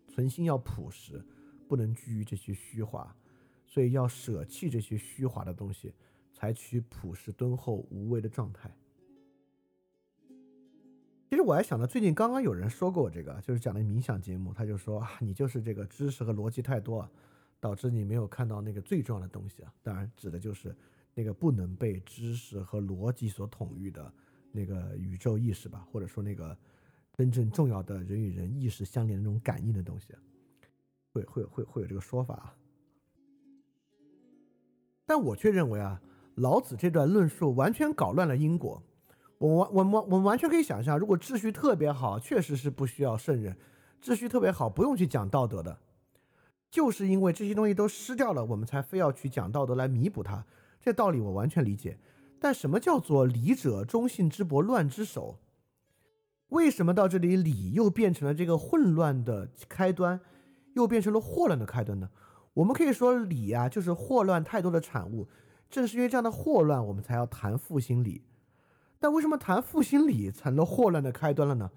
[0.08, 1.24] 存心要朴实，
[1.68, 3.14] 不能拘于这些虚华。
[3.66, 5.92] 所以要舍弃这些虚华的东西，
[6.32, 8.72] 采取朴实敦厚无为的状态。
[11.30, 17.08] 其实我还想到最近刚刚有人说过我这个，就是讲的冥想节目，他就说啊，你就是这个知识和逻辑太多，
[17.58, 19.72] 导致你没有看到那个最重要的东西啊。
[19.82, 20.76] 当然指的就是
[21.14, 24.12] 那个不能被知识和逻辑所统御的
[24.54, 26.56] 那个宇宙意识吧，或者说那个
[27.12, 30.14] 真正重要的人与人意识相连的那种感应的东西，
[31.12, 32.56] 会会会会有这个说法啊。
[35.04, 36.00] 但我却认为啊，
[36.36, 38.82] 老子这段论述完全搞乱了因果。
[39.38, 43.52] 我完我们我完全可以想象，如果秩序特别好，确实是不需要圣人；
[44.00, 45.78] 秩序特别好，不用去讲道德的。
[46.70, 50.46] 就是因为这些东西都失掉了，我们才非要去讲道德来弥补它。
[50.80, 51.98] 这道理我完全理解。
[52.44, 55.38] 但什么叫做礼者忠信之薄，乱之首？
[56.48, 60.20] 为什么到这里礼又变成了这个混乱的开端，
[60.74, 62.10] 又变成了祸乱的开端呢？
[62.52, 65.26] 我们可以说礼啊，就是祸乱太多的产物。
[65.70, 68.26] 正是因为这样的祸乱，我们才要谈复兴礼。
[68.98, 71.70] 但为什么谈复兴礼成了祸乱的开端了呢？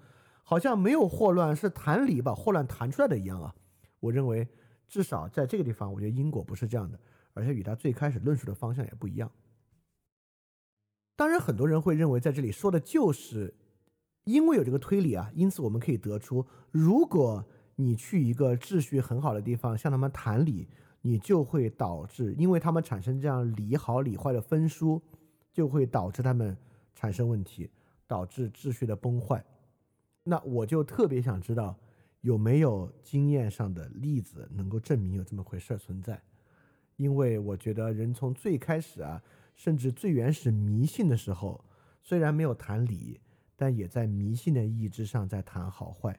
[0.44, 3.54] 好像没有祸乱，是谈礼把祸乱谈出来的一样啊！
[4.00, 4.46] 我认为，
[4.86, 7.00] 至少在这个地方，我觉得因果不是这样的，
[7.32, 9.32] 而且与他最开始论述的方向也不一样。
[11.18, 13.52] 当然，很多人会认为在这里说的就是
[14.22, 17.44] 因为有这个推理啊，因此我们可以得出，如果
[17.74, 20.68] 你去一个秩序很好的地方向他们谈理，
[21.00, 25.02] 你就会导致，因为他们产生这样理好理坏的分殊，
[25.52, 26.56] 就会导致他们。
[27.00, 27.70] 产生问题，
[28.08, 29.44] 导致秩序的崩坏。
[30.24, 31.78] 那我就特别想知道，
[32.22, 36.20] 有没有经验上的例子能够证明有这么回事存在？
[36.96, 39.22] 因为我觉得人从最开始啊，
[39.58, 41.62] 甚至最原始迷信的时候，
[42.00, 43.20] 虽然没有谈理，
[43.56, 46.18] 但也在迷信的意义之上在谈好坏。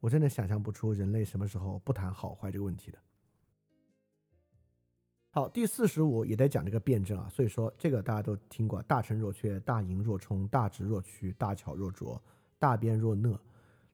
[0.00, 2.98] 我真的想象不出人类什么时候不谈好坏这个问题的。
[5.30, 12.20] 好，第四十五也在讲这个辩证啊，所以说这个大家都听过，大成若缺，大盈若冲，大直若屈，大巧若拙，
[12.58, 13.34] 大辩若讷，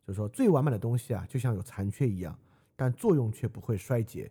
[0.06, 2.38] 就是说最完美的东西啊，就像有残缺一样，
[2.74, 4.30] 但作用却不会衰竭；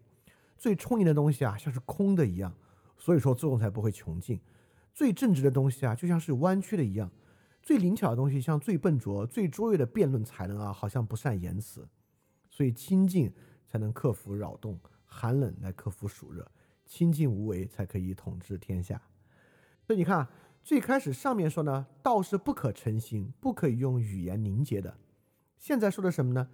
[0.58, 2.52] 最充盈的东西啊，像是空的一样，
[2.98, 4.40] 所以说作用才不会穷尽；
[4.96, 7.08] 最正直的东西啊，就像是弯曲的一样；
[7.62, 11.88] 最灵巧的东西像最笨拙、最卓越的辩论才能啊，好像不善言辞。
[12.50, 13.32] 所以清静
[13.68, 16.50] 才能克服扰动，寒冷来克服暑热。
[16.86, 19.02] 清净无为才可以统治天下，
[19.88, 20.28] 所以你看，
[20.64, 24.96] 最开始上面说呢，道是不可成形，不可以用语言凝结的。
[25.58, 26.48] 现在说的什么呢？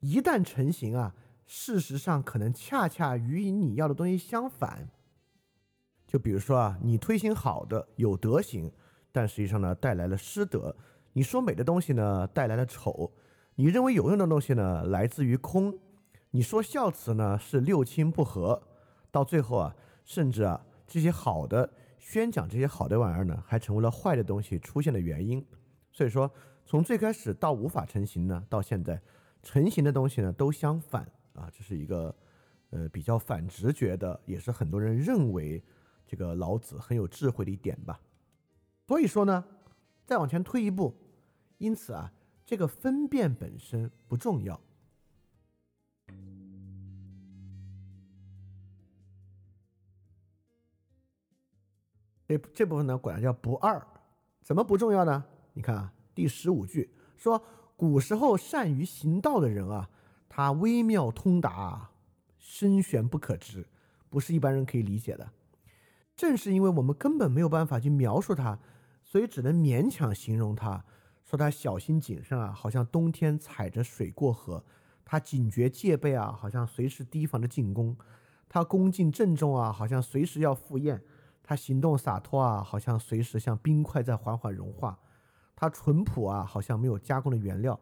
[0.00, 1.14] 一旦成型啊，
[1.46, 4.90] 事实上可能恰恰与你要的东西相反。
[6.14, 8.70] 就比如说啊，你推行好的有德行，
[9.10, 10.72] 但实际上呢带来了失德；
[11.12, 13.10] 你说美的东西呢带来了丑；
[13.56, 15.72] 你认为有用的东西呢来自于空；
[16.30, 18.62] 你说孝慈呢是六亲不和。
[19.10, 25.44] 到最后啊，甚至啊，这些好的宣讲这些好的玩意儿呢，还成为了坏的东西出现的原因。
[25.90, 26.30] 所以说，
[26.64, 29.02] 从最开始到无法成型呢，到现在
[29.42, 31.02] 成型的东西呢，都相反
[31.32, 32.14] 啊，这是一个
[32.70, 35.60] 呃比较反直觉的，也是很多人认为
[36.06, 38.00] 这个老子很有智慧的一点吧。
[38.86, 39.44] 所以说呢，
[40.04, 40.94] 再往前推一步，
[41.58, 42.12] 因此啊，
[42.44, 44.60] 这个分辨本身不重要。
[52.26, 53.86] 这这部分呢，管它叫不二，
[54.42, 55.24] 怎么不重要呢？
[55.52, 57.42] 你看啊，第十五句说，
[57.76, 59.88] 古时候善于行道的人啊，
[60.28, 61.90] 他微妙通达，
[62.38, 63.66] 深玄不可知，
[64.08, 65.30] 不是一般人可以理解的。
[66.16, 68.58] 正是因为我们根本没有办法去描述他，
[69.02, 70.84] 所以只能勉强形容他，
[71.24, 74.62] 说他小心谨慎啊，好像冬天踩着水过河；
[75.04, 77.96] 他警觉戒备啊，好像随时提防着进攻；
[78.48, 81.02] 他恭敬郑重啊，好像随时要赴宴。
[81.46, 84.96] 他行动洒脱啊，好像随时像冰块在缓缓融化；
[85.54, 87.78] 他淳朴啊，好像没有加工的原料；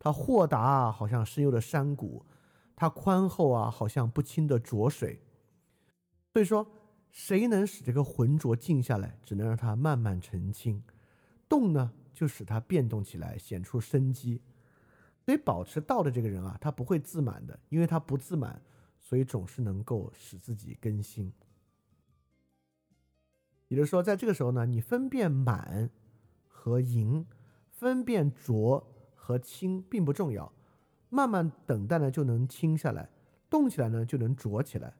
[0.00, 2.24] 他豁达啊，好像深幽的山谷；
[2.74, 5.20] 他宽厚啊，好像不清的浊水。
[6.32, 6.66] 所以说，
[7.14, 9.16] 谁能使这个浑浊静下来？
[9.24, 10.82] 只能让它慢慢澄清。
[11.48, 14.42] 动呢，就使它变动起来，显出生机。
[15.24, 18.60] 所以，保持道的这个人啊，他不会自满的，因为他不自满，
[18.98, 21.32] 所以总是能够使自己更新。
[23.68, 25.88] 也就是说，在这个时候呢，你分辨满
[26.48, 27.24] 和盈，
[27.70, 28.84] 分辨浊
[29.14, 30.52] 和清并不重要，
[31.10, 33.08] 慢慢等待呢就能清下来，
[33.48, 34.94] 动起来呢就能浊起来。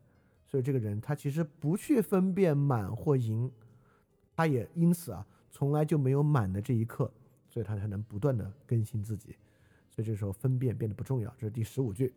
[0.54, 3.50] 所以这个人他其实不去分辨满或盈，
[4.36, 7.10] 他也因此啊从来就没有满的这一刻，
[7.48, 9.34] 所以他才能不断的更新自己。
[9.90, 11.28] 所以这时候分辨变得不重要。
[11.36, 12.14] 这是第十五句。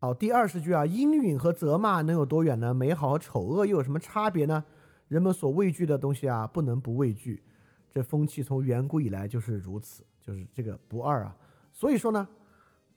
[0.00, 2.74] 好，第二十句啊，应允和责骂能有多远呢？
[2.74, 4.64] 美好和丑恶又有什么差别呢？
[5.06, 7.40] 人们所畏惧的东西啊，不能不畏惧。
[7.88, 11.36] 这风气从远古以来就是如此，就是这个不二啊。
[11.70, 12.28] 所以说呢，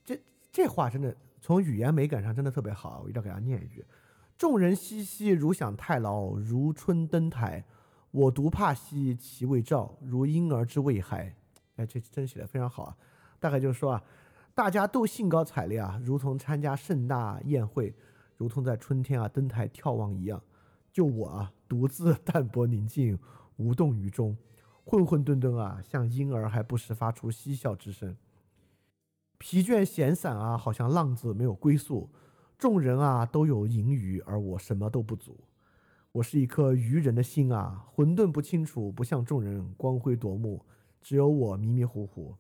[0.04, 0.20] 这
[0.52, 1.16] 这话真的
[1.46, 3.86] 从语言美感上真的特别好，我一定要给大家念一句：
[4.36, 7.64] 众人熙熙，如享太牢，如春登台。
[8.10, 11.36] 我独怕兮其未兆，如婴儿之未孩。
[11.76, 12.98] 哎，这真写的非常好啊！
[13.40, 14.04] 大概就是说啊，
[14.56, 17.94] 大家都兴高采烈啊，如同参加盛大宴会，
[18.38, 20.42] 如同在春天啊登台眺望一样。
[20.92, 23.20] 就我啊，独自淡泊宁静，
[23.58, 24.36] 无动于衷，
[24.84, 28.18] 混混沌沌啊，像婴儿还不时发出嬉笑之声。
[29.38, 32.10] 疲倦闲散啊，好像浪子没有归宿。
[32.58, 35.38] 众人啊都有盈余，而我什么都不足。
[36.14, 40.66] 我是一颗愚人的心啊，混沌不清楚，不像众人光辉夺目，
[41.02, 42.36] 只有我迷迷糊糊。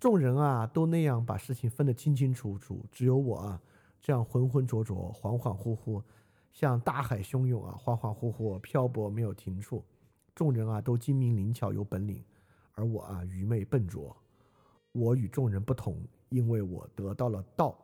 [0.00, 3.62] 众人啊都那样把事情分得清清楚楚，只有我啊
[4.00, 6.02] 这样浑浑浊浊、恍恍惚惚，
[6.52, 9.84] 像大海汹涌啊，恍恍惚惚漂泊没有停处。
[10.34, 12.22] 众人啊都精明灵巧有本领，
[12.72, 14.14] 而我啊愚昧笨拙。
[14.90, 15.96] 我与众人不同，
[16.34, 17.78] 因为我得到了道。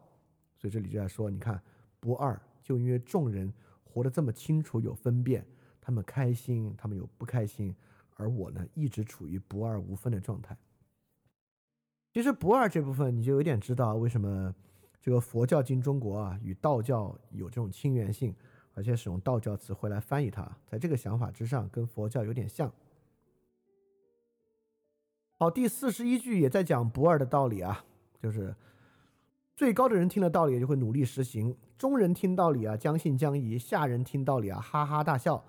[0.57, 1.61] 所以这里就在说，你看
[2.01, 3.53] 不二，就因为众人。
[3.93, 5.45] 活得这么清楚，有分辨，
[5.81, 7.75] 他们开心，他们有不开心，
[8.15, 10.57] 而我呢，一直处于不二无分的状态。
[12.13, 14.55] 其实不二这部分，你就有点知道为什么
[15.01, 18.33] 这个佛教进中国啊，与道教有这种亲缘性，
[18.75, 22.73] 而且使用道教词汇来翻译它，在这个想法之上，跟佛教有点像。
[25.37, 27.85] 好，第四十一句也在讲不二的道理啊，
[28.21, 28.55] 就是。
[29.57, 35.45] 最高的人听了道理就会努力实行，中人听道理啊将信将疑，下人听道理啊哈哈大笑。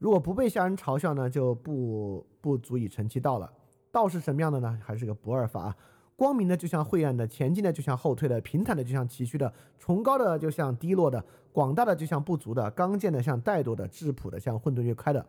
[0.00, 3.52] 如果不被下人嘲笑呢，就不不足以成其道了。
[3.92, 4.76] 道是什么样的呢？
[4.82, 5.72] 还是个不二法，
[6.16, 15.24] 光明的就像晦暗的，前进的就像后退的，平坦的就像崎岖的，崇高的就像低落的，广大的就像不足的，刚健的像怠惰的，质朴的像混沌越开的。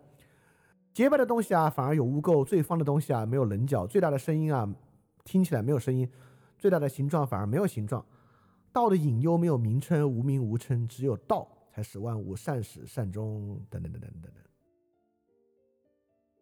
[0.91, 4.67] 洁白的东西啊反而有污垢，最方的东西啊没有棱角，最大的声音啊
[5.23, 6.09] 听起来没有声音，
[6.65, 8.03] 最大的形状反而没有形状。
[8.73, 13.63] 道的隐忧没有名称，无名无称，只有道才使万物善始善终。
[13.69, 14.43] 等等等等等等。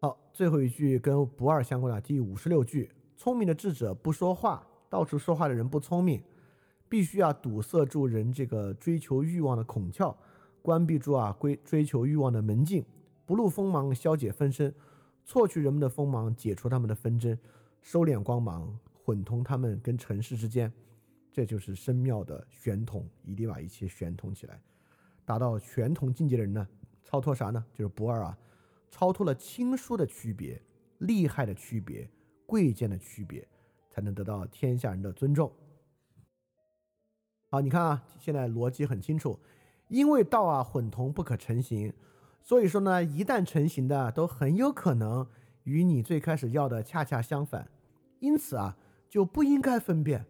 [0.00, 6.22] 好，最后一句跟不二相关的第五十六句：聪明的智者不说话，到处说话的人不聪明。
[6.88, 10.16] 必须要堵塞住人这个追求欲望的孔窍，
[10.62, 12.82] 关闭住啊归追求欲望的门径，
[13.26, 14.72] 不露锋芒，消解纷争，
[15.22, 17.38] 错去人们的锋芒，解除他们的纷争，
[17.82, 20.72] 收敛光芒，混同他们跟尘世之间。
[21.32, 24.60] 这就是深妙的玄同，一定把一切玄同起来，
[25.24, 26.66] 达到玄同境界的人呢，
[27.02, 27.64] 超脱啥呢？
[27.74, 28.38] 就是不二啊，
[28.88, 30.62] 超脱了亲疏的区别、
[30.98, 32.08] 厉害的区别、
[32.46, 33.46] 贵贱的区别，
[33.90, 35.52] 才能得到天下人的尊重。
[37.50, 39.40] 好，你看啊，现在逻辑很清楚，
[39.88, 41.92] 因为道啊混同不可成形，
[42.42, 45.26] 所以说呢，一旦成形的都很有可能
[45.64, 47.68] 与你最开始要的恰恰相反，
[48.20, 48.76] 因此啊，
[49.14, 50.26] 就不应该分辨。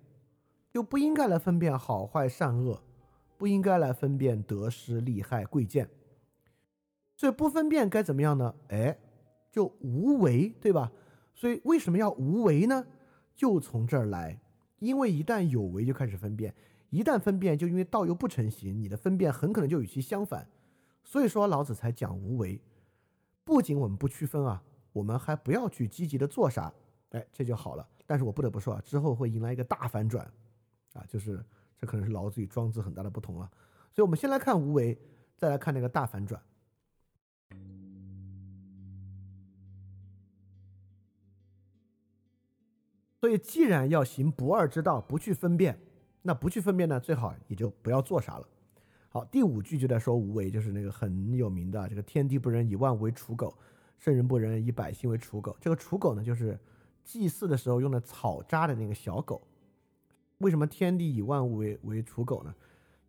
[0.70, 2.82] 就不应该来分辨好坏善恶，
[3.38, 5.88] 不应该来分辨得失利害贵贱。
[7.16, 8.54] 所以不分辨该怎么样呢？
[8.68, 8.98] 哎，
[9.50, 10.92] 就无为，对吧？
[11.32, 12.84] 所以为什么要无为呢？
[13.34, 14.38] 就从这儿来，
[14.80, 16.54] 因为一旦有为就开始分辨，
[16.90, 20.46] 一旦分辨就因为道又不成形，你的分辨很可能就与其相反。
[21.02, 22.60] 所以说老子才讲无为。
[23.44, 24.62] 不仅我们不区分啊，
[24.92, 26.74] 我们还不要去积极的做啥，
[27.12, 27.88] 哎，这就好了。
[28.06, 30.24] 但是我不得不说啊，之后会迎来一个大反转。
[30.94, 31.44] 啊，就是
[31.76, 33.50] 这可能是老子与庄子很大的不同了，
[33.92, 34.96] 所以我们先来看无为，
[35.36, 36.40] 再来看那个大反转。
[43.20, 45.76] 所以既然要行不二之道，不去分辨，
[46.22, 48.46] 那不去分辨呢，最好也就不要做啥了。
[49.08, 53.48] 好，第五句就在说无为，就是那个很有名的这个“天地不仁，以万物为刍狗；
[53.98, 55.56] 圣人不仁，以百姓为刍狗”。
[55.60, 56.56] 这个刍狗呢，就是
[57.04, 59.46] 祭祀的时候用的草扎的那个小狗。
[60.38, 62.54] 为什么天地以万物为为刍狗呢？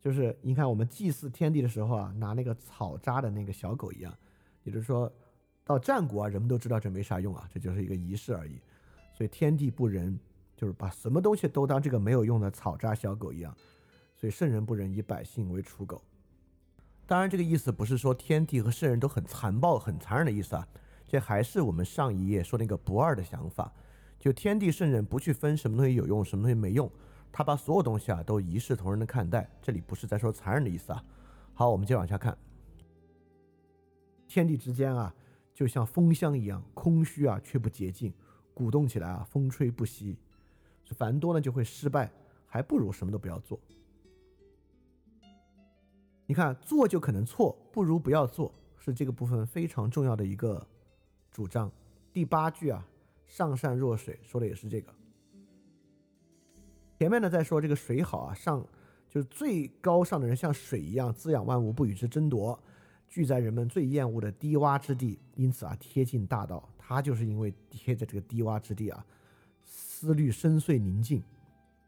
[0.02, 4.16] 就是你看我们祭祀天地的时候啊，拿那个草扎的那个小狗一样。
[4.64, 5.12] 也就是说，
[5.64, 8.60] 到战国啊，人们都知道这没啥用啊，这就是一个仪式而已。
[9.14, 10.20] 所以天地不仁，
[10.56, 13.56] 就是把什么东西都当这个没有用的草扎小狗一样。
[14.16, 16.02] 所以圣人不仁，以百姓为刍狗。
[17.08, 20.68] 当然，这个意思不是说天地和圣人都很残暴、很残忍的意思啊。
[21.08, 23.72] 这还是我们上一页说那个不二的想法，
[24.20, 26.90] 就天地圣人不去分什么东西有用，什么东西没用。
[27.32, 31.04] 他把所有东西啊都一视同仁的看待，这里不是在说残忍的意思啊。
[31.54, 32.38] 好，我们接着往下看。
[34.28, 35.14] 天地之间啊，
[35.54, 38.14] 就像风箱一样空虚啊，却不洁净，
[38.54, 40.18] 鼓动起来啊，风吹不息。
[40.98, 42.12] 凡多呢就会失败，
[42.46, 43.60] 还不如什么都不要做。
[46.26, 50.66] 你看，做就可能错，不如不要做，是这个部分非常重要的一个
[51.36, 51.70] 主张。
[52.14, 52.88] 第八句啊，
[53.26, 54.90] 上善若水，说的也是这个。
[56.98, 58.66] 前面呢在说这个水好啊，上
[59.10, 62.58] 就是最高尚的人像水一样滋养万物，不与之争夺，
[63.10, 66.70] 聚在人们最厌恶的低洼之地，因此啊贴近大道。
[66.78, 69.06] 他就是因为贴在这个低洼之地啊，
[69.66, 71.22] 思虑深邃宁静，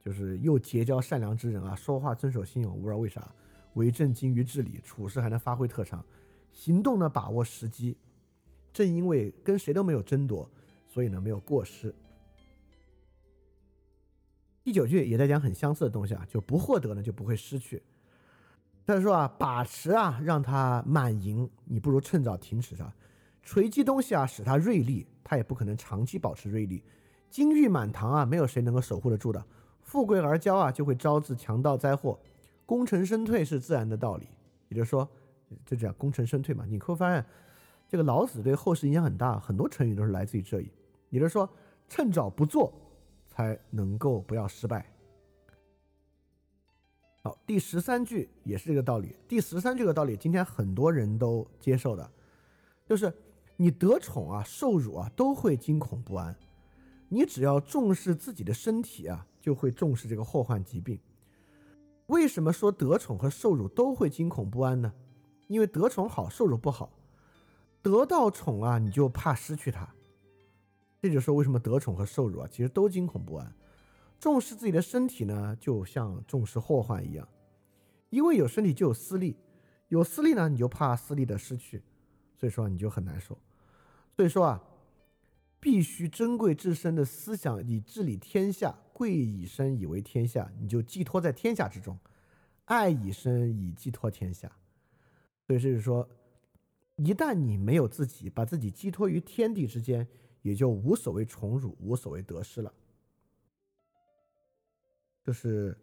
[0.04, 3.34] 就是又结交善良之人啊，说话遵守信用，不知道为啥，
[3.76, 6.04] 为政精于治理，处事还能发挥特长，
[6.52, 7.96] 行动呢把握时机。
[8.78, 10.48] 正因为跟谁都没有争夺，
[10.88, 11.92] 所以呢没有过失。
[14.64, 17.82] 第九句也在讲很相似的东西啊，就不获得呢就不会失去。
[18.86, 22.94] 他说啊，把持啊让它满盈，你不如趁早停止它。
[23.42, 26.84] 锤击东西啊，使它锐利，它也不可能长期保持锐利。
[27.32, 29.44] 金玉满堂啊，没有谁能够守护得住的。
[29.82, 32.20] 富贵而骄啊，就会招致强盗灾祸。
[32.68, 34.28] 功成身退是自然的道理，
[34.70, 35.10] 也就是说，
[35.66, 36.64] 就这样功成身退嘛。
[36.68, 37.26] 你会发现，
[37.88, 40.72] 这个老子对后世影响很大，很多成语都是来自于这里。
[41.10, 41.50] 也就是说，
[41.88, 42.74] 趁早不做，
[43.28, 44.86] 才能够不要失败。
[47.24, 49.16] 好，第十三句也是这个道理。
[49.28, 52.12] 第十三句的道理，今天很多人都接受的，
[52.86, 53.14] 就是。
[53.60, 56.36] 你得宠啊，受辱啊，都会惊恐不安。
[57.10, 61.00] 你只要重视自己的身体啊，就会重视这个祸患疾病。
[62.06, 64.94] 为什么说得宠和受辱都会惊恐不安呢？
[65.48, 66.92] 因为得宠好，受辱不好。
[67.88, 69.88] 得到宠啊，你就怕失去它。
[71.02, 73.56] 这就说为什么得宠和受辱啊，其实都惊恐不安。
[74.20, 77.26] 重视自己的身体呢，就像重视祸患一样。
[78.10, 79.38] 因为有身体就有私利，
[79.88, 81.82] 有私利呢，你就怕私利的失去，
[82.36, 83.38] 所以说你就很难受。
[84.16, 84.64] 所以说啊，
[85.60, 91.96] 必须珍贵自身的思想以治理天下，贵以身以为天下，你就寄托在天下之中；
[92.66, 94.52] 爱以身以寄托天下。
[95.46, 96.10] 所以就是说，
[96.98, 100.08] 一旦你没有自己，把自己寄托于天地之间，
[100.44, 102.72] 也就无所谓宠辱，无所谓得失了。
[105.24, 105.78] 就是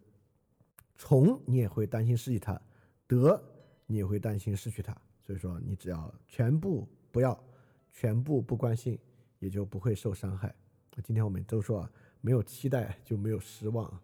[0.95, 2.61] 宠你也会担心失去它，
[3.07, 3.43] 得
[3.85, 4.95] 你也会担心失去它。
[5.25, 7.37] 所以说，你只要全部不要。
[7.97, 8.99] 全部不关心，
[9.39, 10.53] 也就不会受伤害。
[11.01, 14.01] 今天我们都说啊，没有期待就没有失望，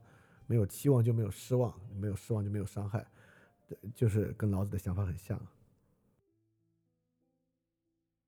[0.47, 3.05] 没有期望就没有失望，没有失望就没有伤害，
[3.93, 5.37] 就是跟老子的想法很像。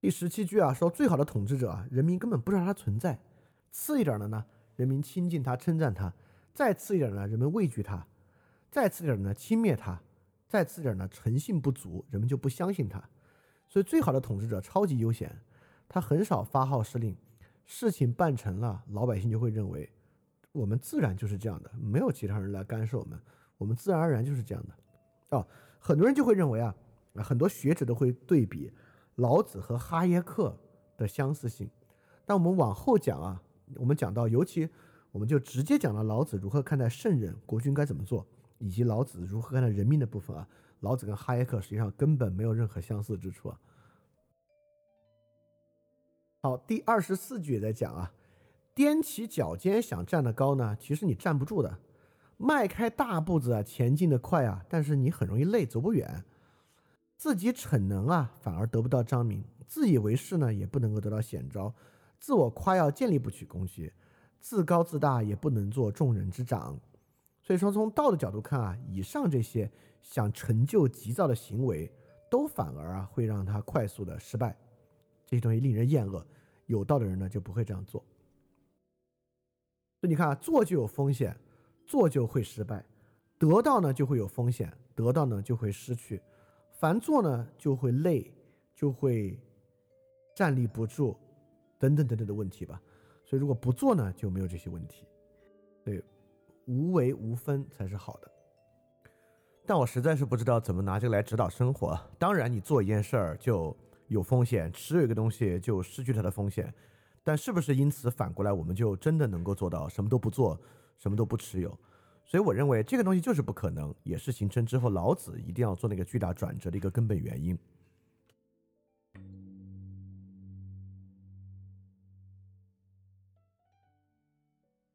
[0.03, 3.15] 第十七句啊，说最好的统治者，人民根本不知道他存在；
[3.71, 4.43] 次一点的呢，
[4.75, 6.11] 人民亲近他，称赞他；
[6.53, 8.05] 再次一点呢，人们畏惧他；
[8.69, 9.97] 再次一点呢，轻蔑他；
[10.45, 13.01] 再次一点呢，诚信不足，人们就不相信他。
[13.69, 15.33] 所以最好的统治者超级悠闲。
[15.87, 17.15] 他很少发号施令，
[17.65, 19.89] 事情办成了，老百姓就会认为，
[20.51, 23.17] 我们自然就是这样的，没有其他人来干涉我们，
[23.57, 25.37] 我们自然而然就是这样的。
[25.37, 25.47] 哦，
[25.79, 26.75] 很多人就会认为啊，
[27.23, 28.69] 很多学者都会对比
[29.15, 30.57] 老子和哈耶克
[30.97, 31.69] 的相似性。
[32.25, 33.41] 但我们往后讲啊，
[33.75, 34.69] 我们讲到，尤其
[35.11, 38.25] 我们就直接讲了老子如何看待圣人、国君该怎么做，
[38.59, 40.47] 以及老子如何看待人民的部分啊，
[40.79, 43.59] 老子跟哈耶克实际上根本没有任何相似之处啊。
[46.41, 48.11] 好，第二十四句也在讲啊，
[48.75, 51.79] 踮起脚尖想站得高呢，其实你站不住的。
[52.37, 56.25] 迈开大步子啊，前进的快啊，但是你很容易累，走不远。
[57.23, 61.73] 自己逞能啊，反而得不到彰明；自以为是呢，也不能够得到显昭。
[62.19, 63.89] 自我夸耀，建立不起功绩；
[64.41, 66.77] 自高自大，也不能做众人之长。
[67.41, 69.71] 所以说，从道的角度看啊，以上这些
[70.01, 71.89] 想成就急躁的行为，
[72.29, 74.53] 都反而啊会让他快速的失败。
[75.25, 76.27] 这些东西令人厌恶，
[76.65, 78.03] 有道的人呢就不会这样做。
[80.01, 81.33] 所以你看啊，做就有风险，
[81.85, 82.83] 做就会失败；
[83.37, 86.21] 得到呢就会有风险，得到呢就会失去。
[86.83, 88.29] 凡做呢就会累，
[88.75, 89.39] 就会
[90.35, 91.15] 站立不住，
[91.79, 92.81] 等等等等的问题吧。
[93.23, 95.07] 所以如果不做呢，就没有这些问题。
[95.81, 96.03] 所以
[96.65, 98.29] 无为无分才是好的。
[99.65, 101.97] 但我实在是不知道怎么拿这个来指导生活。
[102.19, 103.73] 当然，你做一件事儿就。
[104.09, 106.71] 有风险，持有一个东西就失去它的风险，
[107.23, 110.59] 但是不是因此反过来我们就真的能够做到什么都不做，
[110.99, 111.75] 什么都不持有？
[112.25, 117.57] 所以我认为这个东西就是不可能，也是形成之后老子一定要做那个巨大转折的一个根本原因。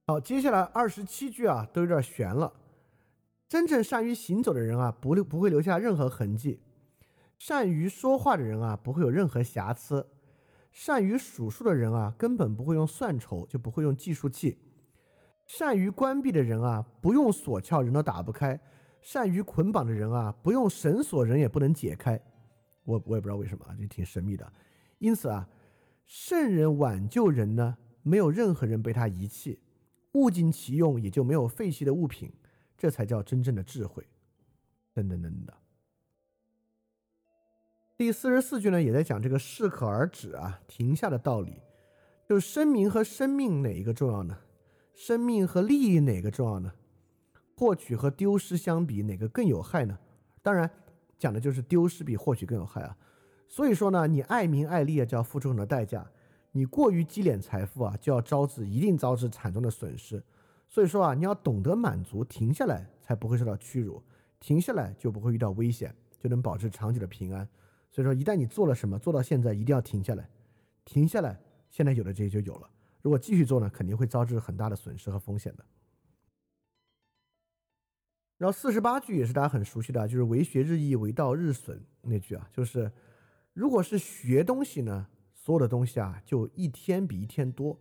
[0.06, 2.52] 好，接下来二十七句啊，都有点悬了。
[3.46, 6.60] 真正善于行走的人啊，不留不会留下任何痕迹。
[7.38, 10.06] 善于说话的人啊，不会有任何瑕疵；
[10.72, 14.56] 善于数数的人啊，根本不会用算筹，就不会用计数器；
[15.48, 18.54] 善于关闭的人啊，不用锁撬人都打不开；
[19.00, 22.20] 善于捆绑的人啊，不用绳索人也不能解开。
[22.84, 24.52] 我我也不知道为什么啊，这挺神秘的。
[24.98, 25.48] 因此啊，
[26.04, 29.58] 圣人挽救人呢，没有任何人被他遗弃，
[30.12, 32.30] 物尽其用，也就没有废弃的物品，
[32.76, 34.06] 这才叫真正的智慧。
[34.92, 35.54] 等等等等的。
[37.96, 41.62] 第四十四句呢，也在讲这个适可而止啊，停下的道理。
[42.26, 44.36] 就是生命和生命哪一个重要呢？
[44.98, 46.72] 生命和利益哪个重要呢？
[47.56, 49.96] 获取和丢失相比，哪个更有害呢？
[50.42, 50.68] 当然，
[51.16, 52.96] 讲的就是丢失比获取更有害啊。
[53.46, 56.02] 所以说呢，你爱名爱利啊，就要付出很多代价；
[56.50, 60.20] 你过于积敛财富啊，就要招致一定招致惨重的损失。
[60.68, 64.02] 所以说啊，你要懂得满足，停下来才不会受到屈辱，
[64.40, 67.48] 停下来就不会遇到危险，就能保持长久的平安。
[67.92, 70.28] 所以说，一旦你做了什么，做到现在，一定要停下来，
[70.84, 71.38] 停下来。
[71.70, 72.68] 现在有的这些就有了，
[73.02, 75.64] 如果继续做呢，肯定会招致很大的损失和风险的。
[78.36, 82.92] 然后四十八句也是大家很熟悉的，就是“为学日益，为道日损”那句啊，就是
[83.52, 87.78] 如果是学东西呢，所有的东西啊就一天比一天多；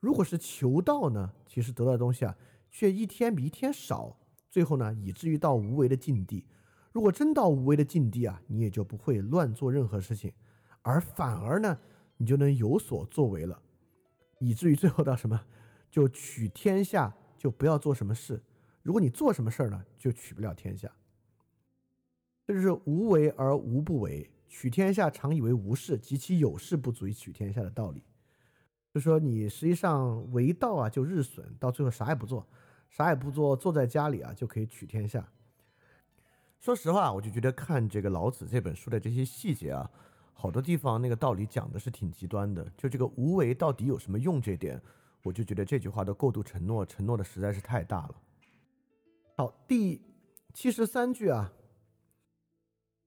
[0.00, 2.36] 如果是求道呢，其实得到的东西啊
[2.70, 4.16] 却一天比一天少。
[4.50, 6.46] 最后呢，以至于到无为的境地。
[6.92, 10.32] 如果真到无为的境地啊，你也就不会乱做任何事情，
[10.82, 11.78] 而反而呢。
[12.22, 13.62] 你就能有所作为了，
[14.40, 15.40] 以至于最后到什么，
[15.90, 18.42] 就取天下就不要做什么事。
[18.82, 20.90] 如果你做什么事儿呢，就取不了天下。
[22.46, 28.02] 这就是无为而无不为，取天下常以为无事，及其有事不足以取天下的道理。
[28.92, 32.48] 就说你实际上为道啊，就日损，到最后啥也不做，
[32.88, 35.30] 啥也不做，坐在家里啊就可以取天下。
[36.58, 39.90] 说实话，我就觉得看这个老子这本书的这些细节啊。
[40.32, 44.80] 好多地方那个道理讲的是挺极端的，就这个无为到底有什么用这点，
[45.22, 48.14] 我就觉得这句话的过度承诺，承诺的实在是太大了。
[49.36, 50.02] 好，第
[50.54, 51.52] 七十三句啊，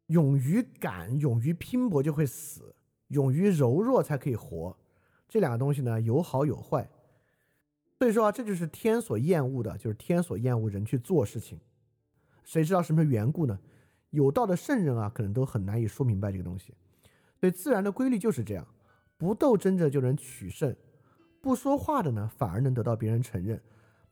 [0.08, 2.76] 勇于敢，勇于拼搏就会死，
[3.08, 4.78] 勇于柔弱才可以活。
[5.28, 6.90] 这两个东西呢，有好有坏。
[8.00, 11.60] 所以说啊，这就是天所厌恶的，就是天所厌恶人去做事情。
[12.44, 13.58] 谁知道什么缘故呢？
[14.10, 16.74] 有道的圣人啊，可能都很难以说明白这个东西。
[17.44, 18.66] 所以自然的规律就是这样，
[19.18, 20.74] 不斗争着就能取胜，
[21.42, 23.62] 不说话的呢反而能得到别人承认，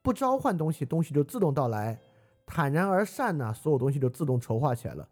[0.02, 1.98] 不召唤东西，东西就自动到来，
[2.46, 5.08] 坦然而善呢，所有东西就自动筹划起来了。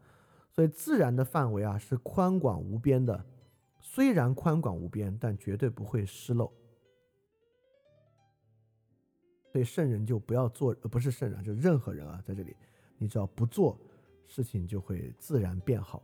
[0.51, 3.25] 所以自然的范围啊是宽广无边的，
[3.79, 6.51] 虽然宽广无边，但绝对不会失漏。
[9.49, 12.53] 所以圣人就不要做，呃不是圣人，就任何人啊，在这里，
[12.97, 13.79] 你只要不做，
[14.27, 16.03] 事情就会自然变好。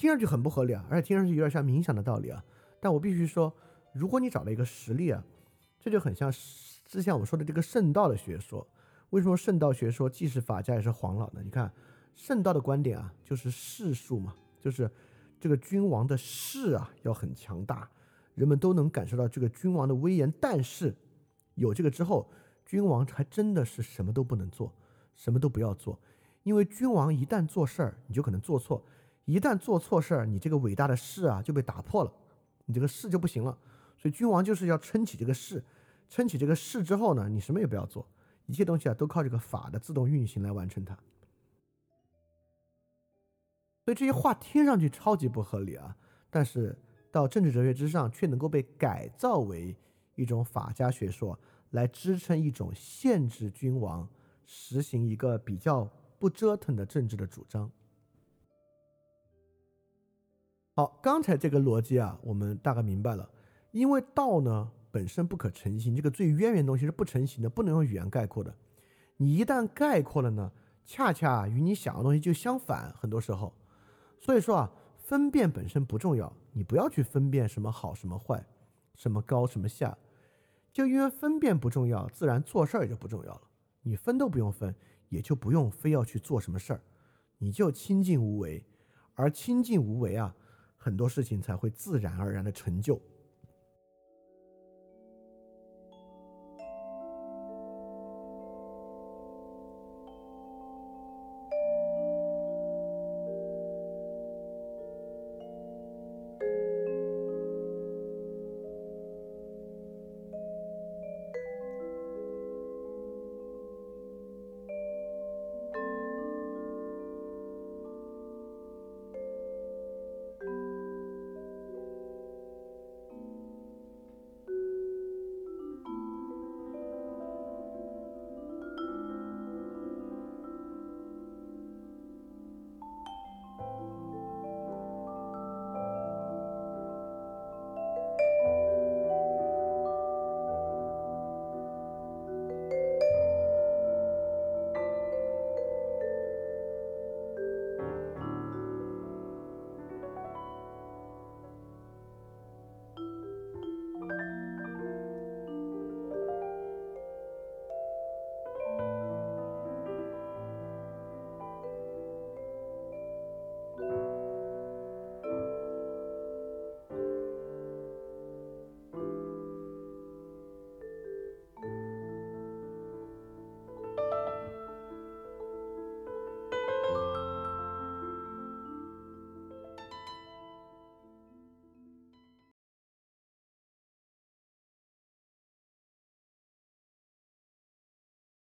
[0.00, 2.42] 听上去很不合理啊，而且听上去有点像冥想的道理啊。
[2.80, 3.54] 但我必须说，
[3.92, 5.22] 如果你找了一个实例啊，
[5.78, 6.32] 这就很像
[6.86, 8.66] 之前我们说的这个圣道的学说。
[9.10, 11.42] 为什么圣道学说既是法家也是黄老呢？
[11.44, 11.70] 你看
[12.14, 14.90] 圣道的观点啊，就是世术嘛，就是
[15.38, 17.86] 这个君王的势啊要很强大，
[18.34, 20.32] 人们都能感受到这个君王的威严。
[20.40, 20.96] 但是
[21.56, 22.26] 有这个之后，
[22.64, 24.72] 君王还真的是什么都不能做，
[25.14, 26.00] 什么都不要做，
[26.42, 28.82] 因为君王一旦做事儿，你就可能做错。
[29.30, 32.12] 一旦做错事儿，你这个伟大的势啊就被打破了，
[32.64, 33.56] 你这个势就不行了。
[33.96, 35.62] 所以君王就是要撑起这个势，
[36.08, 38.06] 撑起这个势之后呢，你什么也不要做，
[38.46, 40.94] 一切东西啊都靠这个法的自动运行来完成它。
[43.84, 45.96] 所以这些话听上去超级不合理啊，
[46.28, 46.78] 但是
[47.10, 49.76] 到政治哲学之上却能够被改造为
[50.14, 51.38] 一种法家学说，
[51.70, 54.08] 来支撑一种限制君王
[54.44, 57.70] 实行一个比较不折腾的政治的主张。
[60.80, 63.28] 好，刚才这个逻辑啊，我们大概明白了。
[63.70, 68.54] 因为道呢本身不可成形，这个最渊源东西是不成形的，不能用语言概括的。
[69.18, 70.50] 你一旦概括了呢，
[70.86, 72.90] 恰恰与你想的东西就相反。
[72.98, 73.52] 很多时候，
[74.18, 78.42] 所以说啊，分辨本身不重要，你不要去分辨什么好什么坏，
[78.94, 79.94] 什么高什么下。
[80.72, 83.42] 就因为分辨不重要，自然做事儿也就不重要了。
[83.82, 84.74] 你分都不用分，
[85.10, 86.80] 也就不用非要去做什么事儿，
[87.36, 88.64] 你就清净无为。
[89.14, 90.34] 而清净无为啊。
[90.82, 92.98] 很多事情才会自然而然的成就。